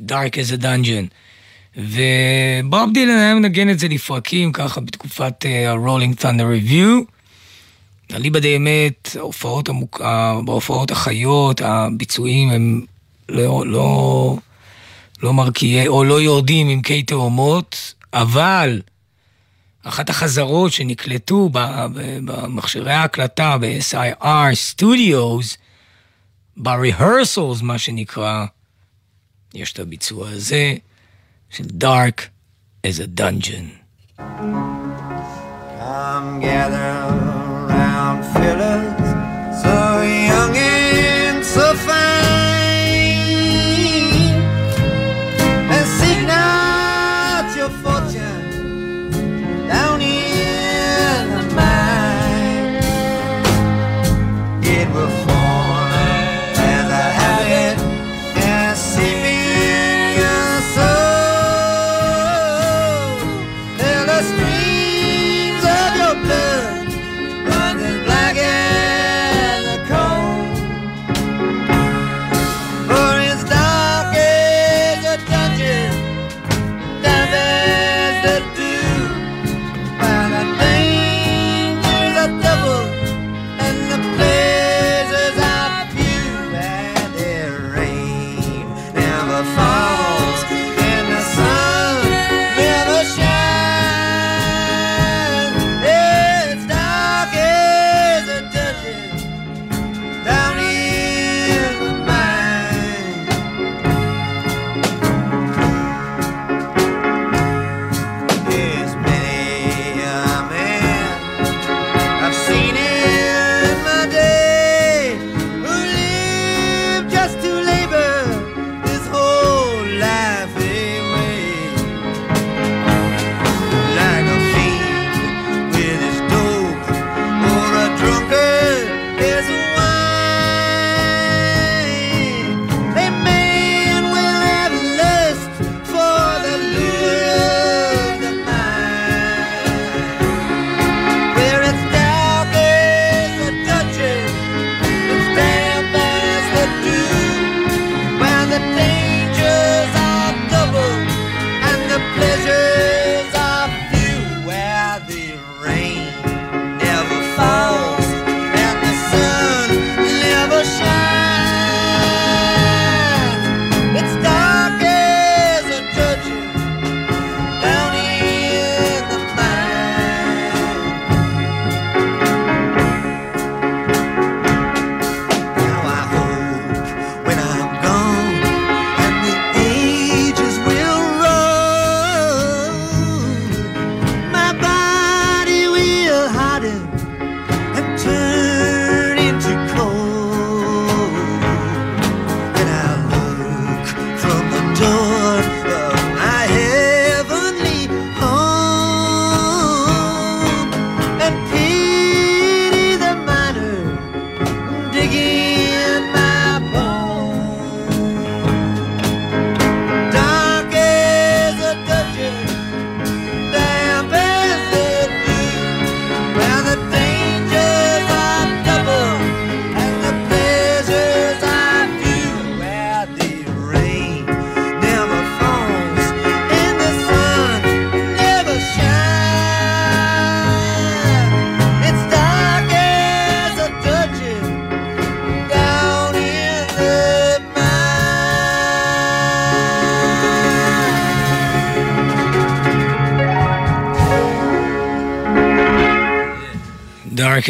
Dark 0.00 0.34
as 0.34 0.58
a 0.58 0.62
Dungeon. 0.62 1.06
ובוב 1.76 2.90
דילן 2.94 3.18
היה 3.18 3.34
מנגן 3.34 3.70
את 3.70 3.78
זה 3.78 3.88
לפרקים 3.88 4.52
ככה 4.52 4.80
בתקופת 4.80 5.44
ה-Rolling 5.44 6.16
uh, 6.18 6.22
Thunder. 6.22 6.64
אליבא 8.14 8.38
די 8.38 8.56
אמת, 8.56 9.16
ההופעות, 9.18 9.68
המוק... 9.68 10.00
בהופעות 10.44 10.90
החיות, 10.90 11.60
הביצועים 11.64 12.50
הם 12.50 12.84
לא, 13.28 13.66
לא, 13.66 14.36
לא 15.22 15.32
מרקיעי, 15.32 15.88
או 15.88 16.04
לא 16.04 16.20
יורדים 16.20 16.68
עם 16.68 16.82
קי 16.82 17.02
תאומות, 17.02 17.94
אבל 18.12 18.82
אחת 19.84 20.10
החזרות 20.10 20.72
שנקלטו 20.72 21.48
במכשירי 22.24 22.92
ההקלטה 22.92 23.56
ב-SIR 23.60 24.52
Studios, 24.74 25.56
ב-rehearsals 26.56 27.62
מה 27.62 27.78
שנקרא, 27.78 28.44
יש 29.54 29.72
את 29.72 29.78
הביצוע 29.78 30.30
הזה 30.30 30.74
של 31.50 31.64
Dark 31.64 32.22
as 32.86 32.98
a 32.98 33.20
Dungeon. 33.20 33.80
come 36.20 36.40
gather 36.40 37.29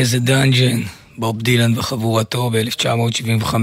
A 0.00 0.28
Dungeon, 0.28 0.88
בוב 1.18 1.42
דילן 1.42 1.78
וחבורתו 1.78 2.50
ב-1975, 2.50 3.54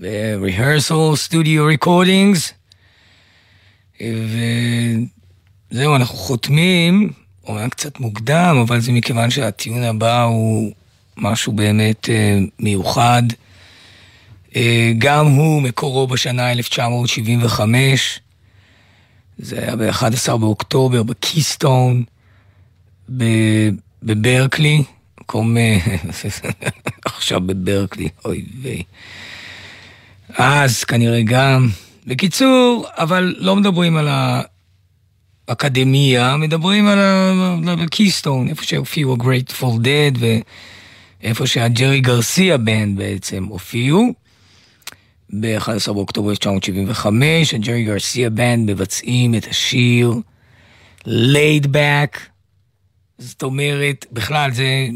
ב-rehearsal 0.00 1.16
studio 1.28 1.84
recordings, 1.84 2.52
וזהו, 5.70 5.96
אנחנו 5.96 6.16
חותמים, 6.16 7.12
אומנם 7.46 7.68
קצת 7.68 8.00
מוקדם, 8.00 8.56
אבל 8.68 8.80
זה 8.80 8.92
מכיוון 8.92 9.30
שהטיעון 9.30 9.82
הבא 9.82 10.22
הוא 10.22 10.72
משהו 11.16 11.52
באמת 11.52 12.08
אה, 12.08 12.38
מיוחד. 12.58 13.22
אה, 14.56 14.92
גם 14.98 15.26
הוא 15.26 15.62
מקורו 15.62 16.06
בשנה 16.06 16.52
1975, 16.52 18.20
זה 19.38 19.58
היה 19.58 19.76
ב-11 19.76 20.36
באוקטובר 20.36 21.02
בקיסטון, 21.02 22.04
בברקלי, 24.02 24.84
מקום 25.24 25.56
אה, 25.56 25.78
עכשיו 27.04 27.40
בברקלי, 27.40 28.08
אוי 28.24 28.44
ויי. 28.62 28.82
אז 30.28 30.84
כנראה 30.84 31.22
גם. 31.22 31.68
בקיצור, 32.06 32.86
אבל 32.98 33.34
לא 33.38 33.56
מדברים 33.56 33.96
על 33.96 34.08
האקדמיה, 35.48 36.36
מדברים 36.36 36.86
על 36.86 36.98
הקיסטון, 37.82 38.48
איפה 38.48 38.64
שהופיעו 38.64 39.14
ה-Grateful 39.14 39.78
Dead 39.84 40.24
ואיפה 41.22 41.46
שהג'רי 41.46 42.00
גרסיה 42.00 42.56
בנד 42.56 42.98
בעצם 42.98 43.44
הופיעו. 43.44 44.12
ב-11 45.40 45.92
באוקטובר 45.92 46.30
1975, 46.30 47.54
הג'רי 47.54 47.84
גרסיה 47.84 48.30
בנד 48.30 48.70
מבצעים 48.70 49.34
את 49.34 49.46
השיר 49.46 50.14
Laid 51.06 51.66
Back. 51.72 52.18
זאת 53.18 53.42
אומרת, 53.42 54.06
בכלל 54.12 54.50
זה 54.52 54.86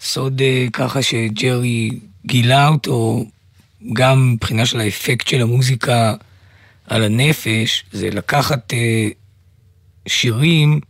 סוד 0.00 0.40
אה, 0.40 0.66
ככה 0.72 1.02
שג'רי 1.02 1.90
גילה 2.26 2.68
אותו, 2.68 3.24
גם 3.92 4.32
מבחינה 4.32 4.66
של 4.66 4.80
האפקט 4.80 5.26
של 5.26 5.42
המוזיקה 5.42 6.14
על 6.86 7.04
הנפש, 7.04 7.84
זה 7.92 8.10
לקחת 8.10 8.72
אה, 8.72 9.08
שירים 10.08 10.80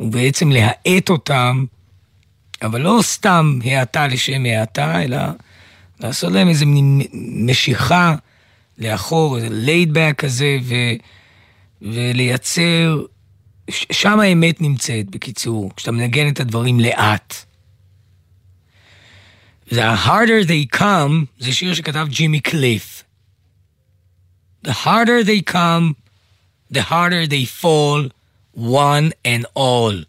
ובעצם 0.00 0.50
להאט 0.50 1.10
אותם, 1.10 1.64
אבל 2.62 2.80
לא 2.80 2.98
סתם 3.02 3.58
האטה 3.64 4.06
לשם 4.06 4.44
האטה, 4.46 5.02
אלא 5.02 5.18
לעשות 6.00 6.32
להם 6.32 6.48
מין 6.66 7.02
משיכה 7.46 8.14
לאחור, 8.78 9.36
איזה 9.36 9.48
לייד 9.50 9.92
באק 9.92 10.20
כזה, 10.20 10.58
ו, 10.62 10.74
ולייצר 11.82 13.02
שם 13.70 14.20
האמת 14.20 14.60
נמצאת, 14.60 15.10
בקיצור, 15.10 15.70
כשאתה 15.76 15.92
מנגן 15.92 16.28
את 16.28 16.40
הדברים 16.40 16.80
לאט. 16.80 17.44
זה 19.72 19.84
ה-harder 19.84 20.46
they 20.46 20.76
come, 20.76 21.26
זה 21.38 21.52
שיר 21.52 21.74
שכתב 21.74 22.06
ג'ימי 22.10 22.40
קליף. 22.40 23.04
The 24.66 24.70
harder 24.70 25.24
they 25.24 25.52
come, 25.52 25.94
the 26.72 26.82
harder 26.90 27.26
they 27.26 27.62
fall, 27.62 28.10
one 28.54 29.12
and 29.26 29.44
all. 29.56 30.04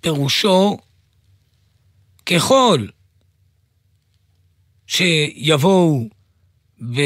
פירושו, 0.00 0.78
ככל 2.26 2.86
שיבואו 4.86 6.08
ב... 6.80 7.00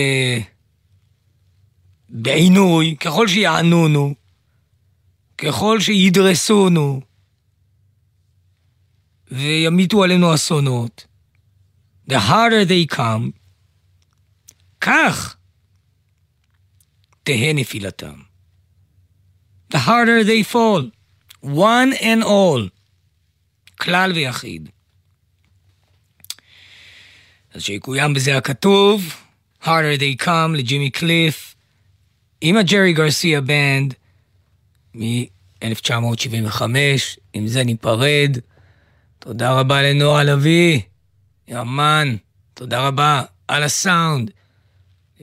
בעינוי, 2.09 2.97
ככל 3.01 3.29
שיענונו, 3.29 4.15
ככל 5.39 5.81
שידרסונו 5.81 7.01
וימיתו 9.31 10.05
עלינו 10.05 10.35
אסונות, 10.35 11.10
the 12.11 12.19
harder 12.19 12.65
they 12.65 12.85
come, 12.97 13.31
כך 14.81 15.37
תהא 17.23 17.53
נפילתם. 17.55 18.21
The 19.75 19.79
harder 19.79 20.25
they 20.25 20.43
fall, 20.53 20.91
one 21.45 21.93
and 22.01 22.23
all, 22.25 22.69
כלל 23.81 24.13
ויחיד. 24.13 24.69
אז 27.55 27.63
שיקוים 27.63 28.15
בזה 28.15 28.37
הכתוב, 28.37 29.15
harder 29.63 29.99
they 29.99 30.25
come 30.25 30.57
לג'ימי 30.57 30.91
קליף, 30.91 31.55
עם 32.41 32.57
הג'רי 32.57 32.93
גרסיה 32.93 33.41
בנד 33.41 33.95
מ-1975, 34.95 36.63
עם 37.33 37.47
זה 37.47 37.65
ניפרד. 37.65 38.39
תודה 39.19 39.61
רבה 39.61 39.83
לנועה 39.83 40.25
לביא, 40.25 40.81
יאמן, 41.51 42.17
תודה 42.55 42.87
רבה 42.87 43.23
על 43.49 43.63
הסאונד. 43.63 44.31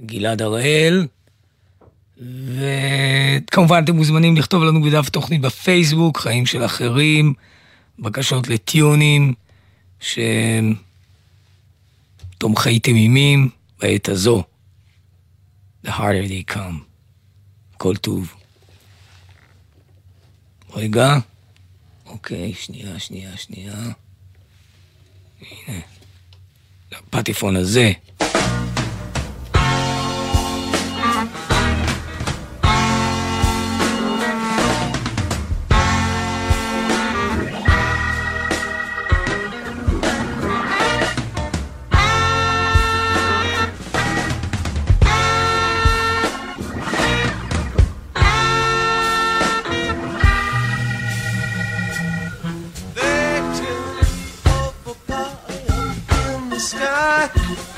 גלעד 0.05 0.41
הראל, 0.41 1.07
וכמובן 2.17 3.83
אתם 3.83 3.95
מוזמנים 3.95 4.37
לכתוב 4.37 4.63
לנו 4.63 4.81
בדף 4.81 5.09
תוכנית 5.09 5.41
בפייסבוק, 5.41 6.17
חיים 6.17 6.45
של 6.45 6.65
אחרים, 6.65 7.33
בקשות 7.99 8.47
לטיונים, 8.47 9.33
שהם 9.99 10.75
תומכי 12.37 12.79
תמימים 12.79 13.49
בעת 13.79 14.09
הזו. 14.09 14.43
The 15.85 15.89
harder 15.89 16.29
they 16.29 16.53
come. 16.53 16.83
כל 17.77 17.95
טוב. 17.95 18.33
רגע. 20.73 21.17
אוקיי, 22.05 22.53
שנייה, 22.53 22.99
שנייה, 22.99 23.37
שנייה. 23.37 23.73
הנה. 25.41 25.81
הפטיפון 26.97 27.55
הזה. 27.55 27.91
The 56.57 56.63
sky, 56.63 57.76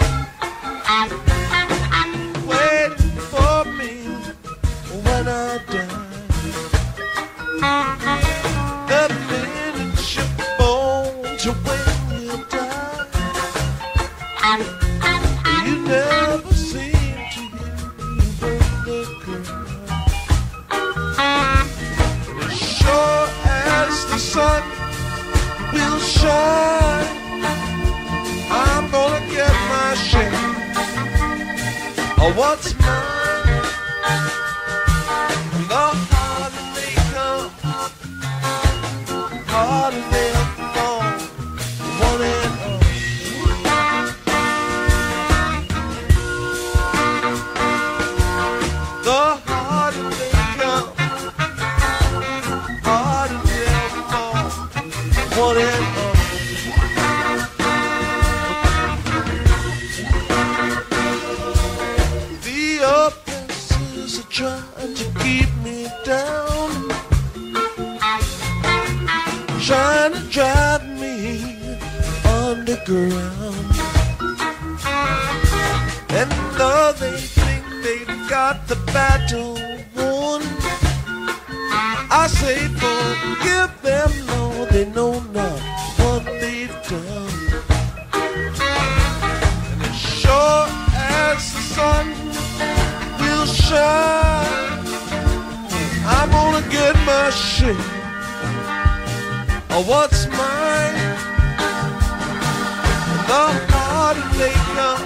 the 103.29 103.45
heart 103.71 104.17
of 104.17 104.27
Jacob, 104.37 104.97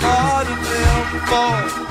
heart 0.00 0.48
of 0.48 0.58
fall. 1.28 1.83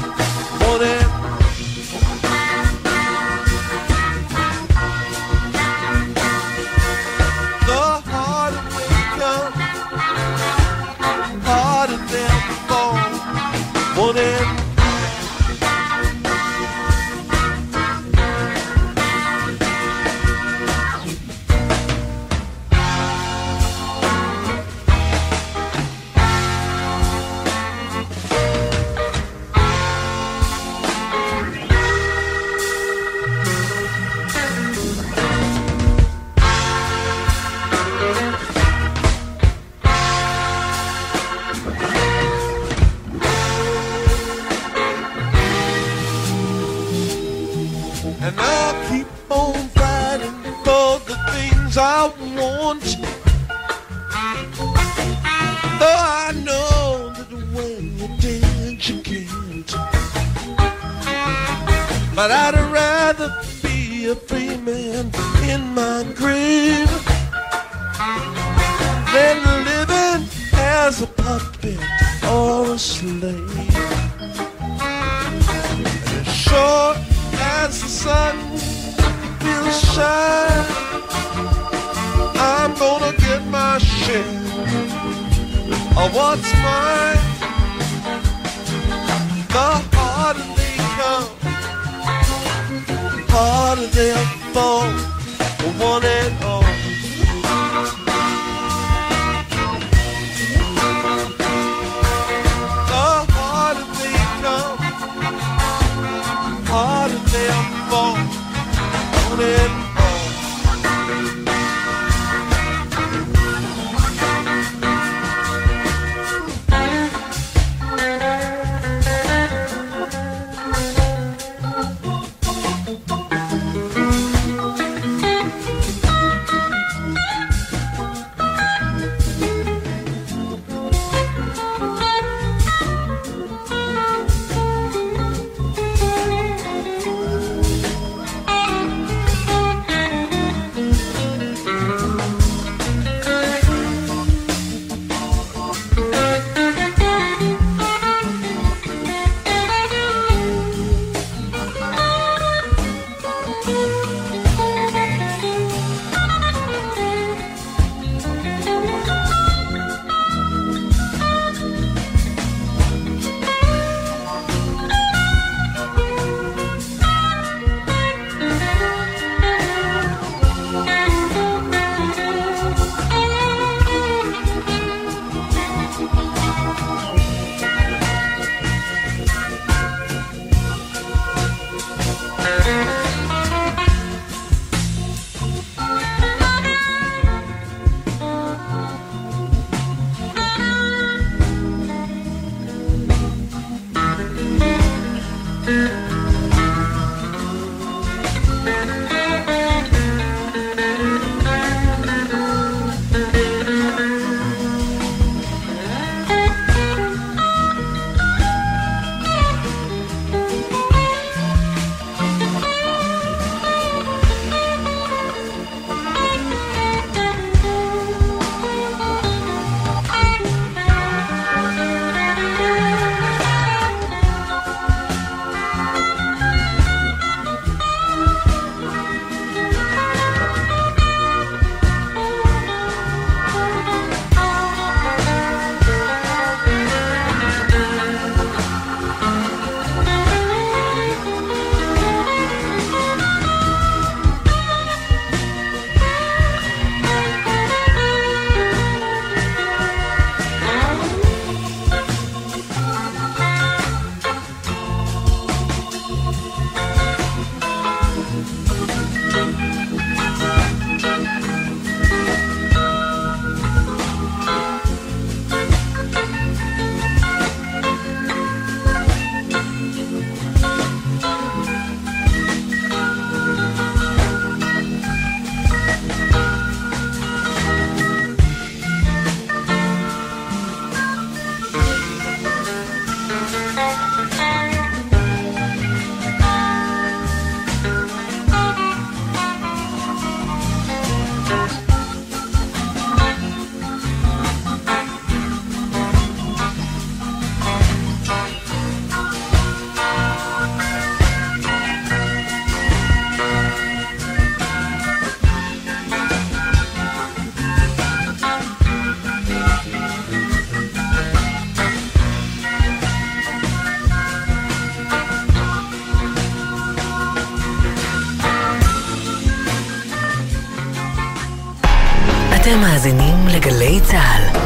לגלי 323.94 324.06
צה"ל. 324.06 324.60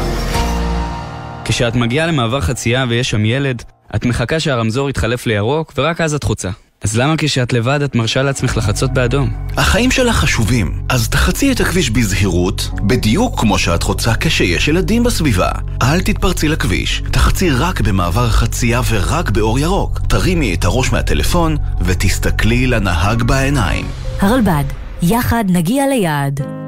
כשאת 1.44 1.76
מגיעה 1.76 2.06
למעבר 2.06 2.40
חצייה 2.40 2.84
ויש 2.88 3.10
שם 3.10 3.24
ילד, 3.24 3.62
את 3.96 4.04
מחכה 4.04 4.40
שהרמזור 4.40 4.90
יתחלף 4.90 5.26
לירוק, 5.26 5.72
ורק 5.76 6.00
אז 6.00 6.14
את 6.14 6.24
חוצה. 6.24 6.50
אז 6.82 6.98
למה 6.98 7.14
כשאת 7.18 7.52
לבד 7.52 7.82
את 7.82 7.94
מרשה 7.94 8.22
לעצמך 8.22 8.56
לחצות 8.56 8.92
באדום? 8.92 9.32
החיים 9.56 9.90
שלך 9.90 10.16
חשובים, 10.16 10.82
אז 10.88 11.08
תחצי 11.08 11.52
את 11.52 11.60
הכביש 11.60 11.90
בזהירות, 11.90 12.70
בדיוק 12.86 13.40
כמו 13.40 13.58
שאת 13.58 13.82
חוצה 13.82 14.12
כשיש 14.20 14.68
ילדים 14.68 15.04
בסביבה. 15.04 15.50
אל 15.82 16.00
תתפרצי 16.00 16.48
לכביש, 16.48 17.02
תחצי 17.12 17.50
רק 17.50 17.80
במעבר 17.80 18.24
החצייה 18.24 18.80
ורק 18.90 19.30
באור 19.30 19.58
ירוק. 19.58 20.00
תרימי 20.08 20.54
את 20.54 20.64
הראש 20.64 20.92
מהטלפון 20.92 21.56
ותסתכלי 21.80 22.66
לנהג 22.66 23.22
בעיניים. 23.22 23.86
הרלב"ד, 24.20 24.64
יחד 25.02 25.44
נגיע 25.48 25.84
ליעד. 25.86 26.67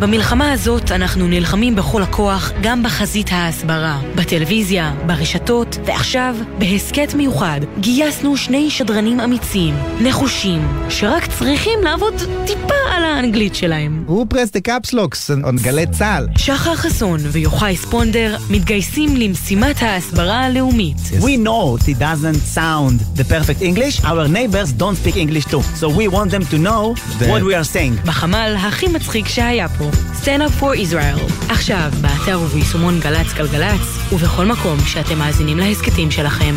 במלחמה 0.00 0.52
הזאת 0.52 0.92
אנחנו 0.92 1.28
נלחמים 1.28 1.76
בכל 1.76 2.02
הכוח 2.02 2.52
גם 2.62 2.82
בחזית 2.82 3.26
ההסברה, 3.32 3.98
בטלוויזיה, 4.14 4.94
ברשתות, 5.06 5.78
ועכשיו, 5.86 6.36
בהסכת 6.58 7.14
מיוחד, 7.14 7.60
גייסנו 7.80 8.36
שני 8.36 8.70
שדרנים 8.70 9.20
אמיצים, 9.20 9.74
נחושים, 10.00 10.68
שרק 10.88 11.26
צריכים 11.26 11.78
לעבוד 11.82 12.14
טיפה 12.46 12.74
על 12.90 13.04
האנגלית 13.04 13.54
שלהם. 13.54 14.04
הוא 14.06 14.26
פרס 14.28 14.50
דה 14.50 14.60
קפסלוקס, 14.60 15.30
on 15.30 15.62
גלי 15.62 15.86
צה"ל. 15.86 16.26
שחר 16.38 16.74
חסון 16.74 17.20
ויוחאי 17.22 17.76
ספונדר 17.76 18.36
מתגייסים 18.50 19.16
למשימת 19.16 19.82
ההסברה 19.82 20.40
הלאומית. 20.40 20.96
We 21.20 21.46
know 21.46 21.88
it 21.88 21.98
doesn't 21.98 22.56
sound 22.56 23.20
the 23.20 23.24
perfect 23.24 23.62
English, 23.62 24.04
our 24.04 24.28
neighbors 24.28 24.72
don't 24.78 24.96
speak 25.04 25.16
English 25.16 25.44
too, 25.44 25.62
so 25.80 25.88
we 25.88 26.08
want 26.08 26.30
them 26.30 26.44
to 26.52 26.58
know 26.58 26.94
what 27.20 27.42
we 27.42 27.54
are 27.54 27.74
saying. 27.74 28.06
בחמ"ל 28.06 28.54
הכי 28.58 28.88
מצחיק 28.88 29.28
שהיה 29.28 29.68
פה. 29.68 29.89
Up 29.90 30.62
for 30.62 30.74
Israel. 30.76 31.50
עכשיו, 31.50 31.90
באתר 32.00 32.40
וביישומון 32.40 33.00
גל"צ 33.00 33.32
גלגלצ, 33.34 34.12
ובכל 34.12 34.46
מקום 34.46 34.78
שאתם 34.86 35.18
מאזינים 35.18 35.58
להסכתים 35.58 36.10
שלכם. 36.10 36.54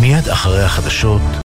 מיד 0.00 0.28
אחרי 0.28 0.62
החדשות 0.62 1.22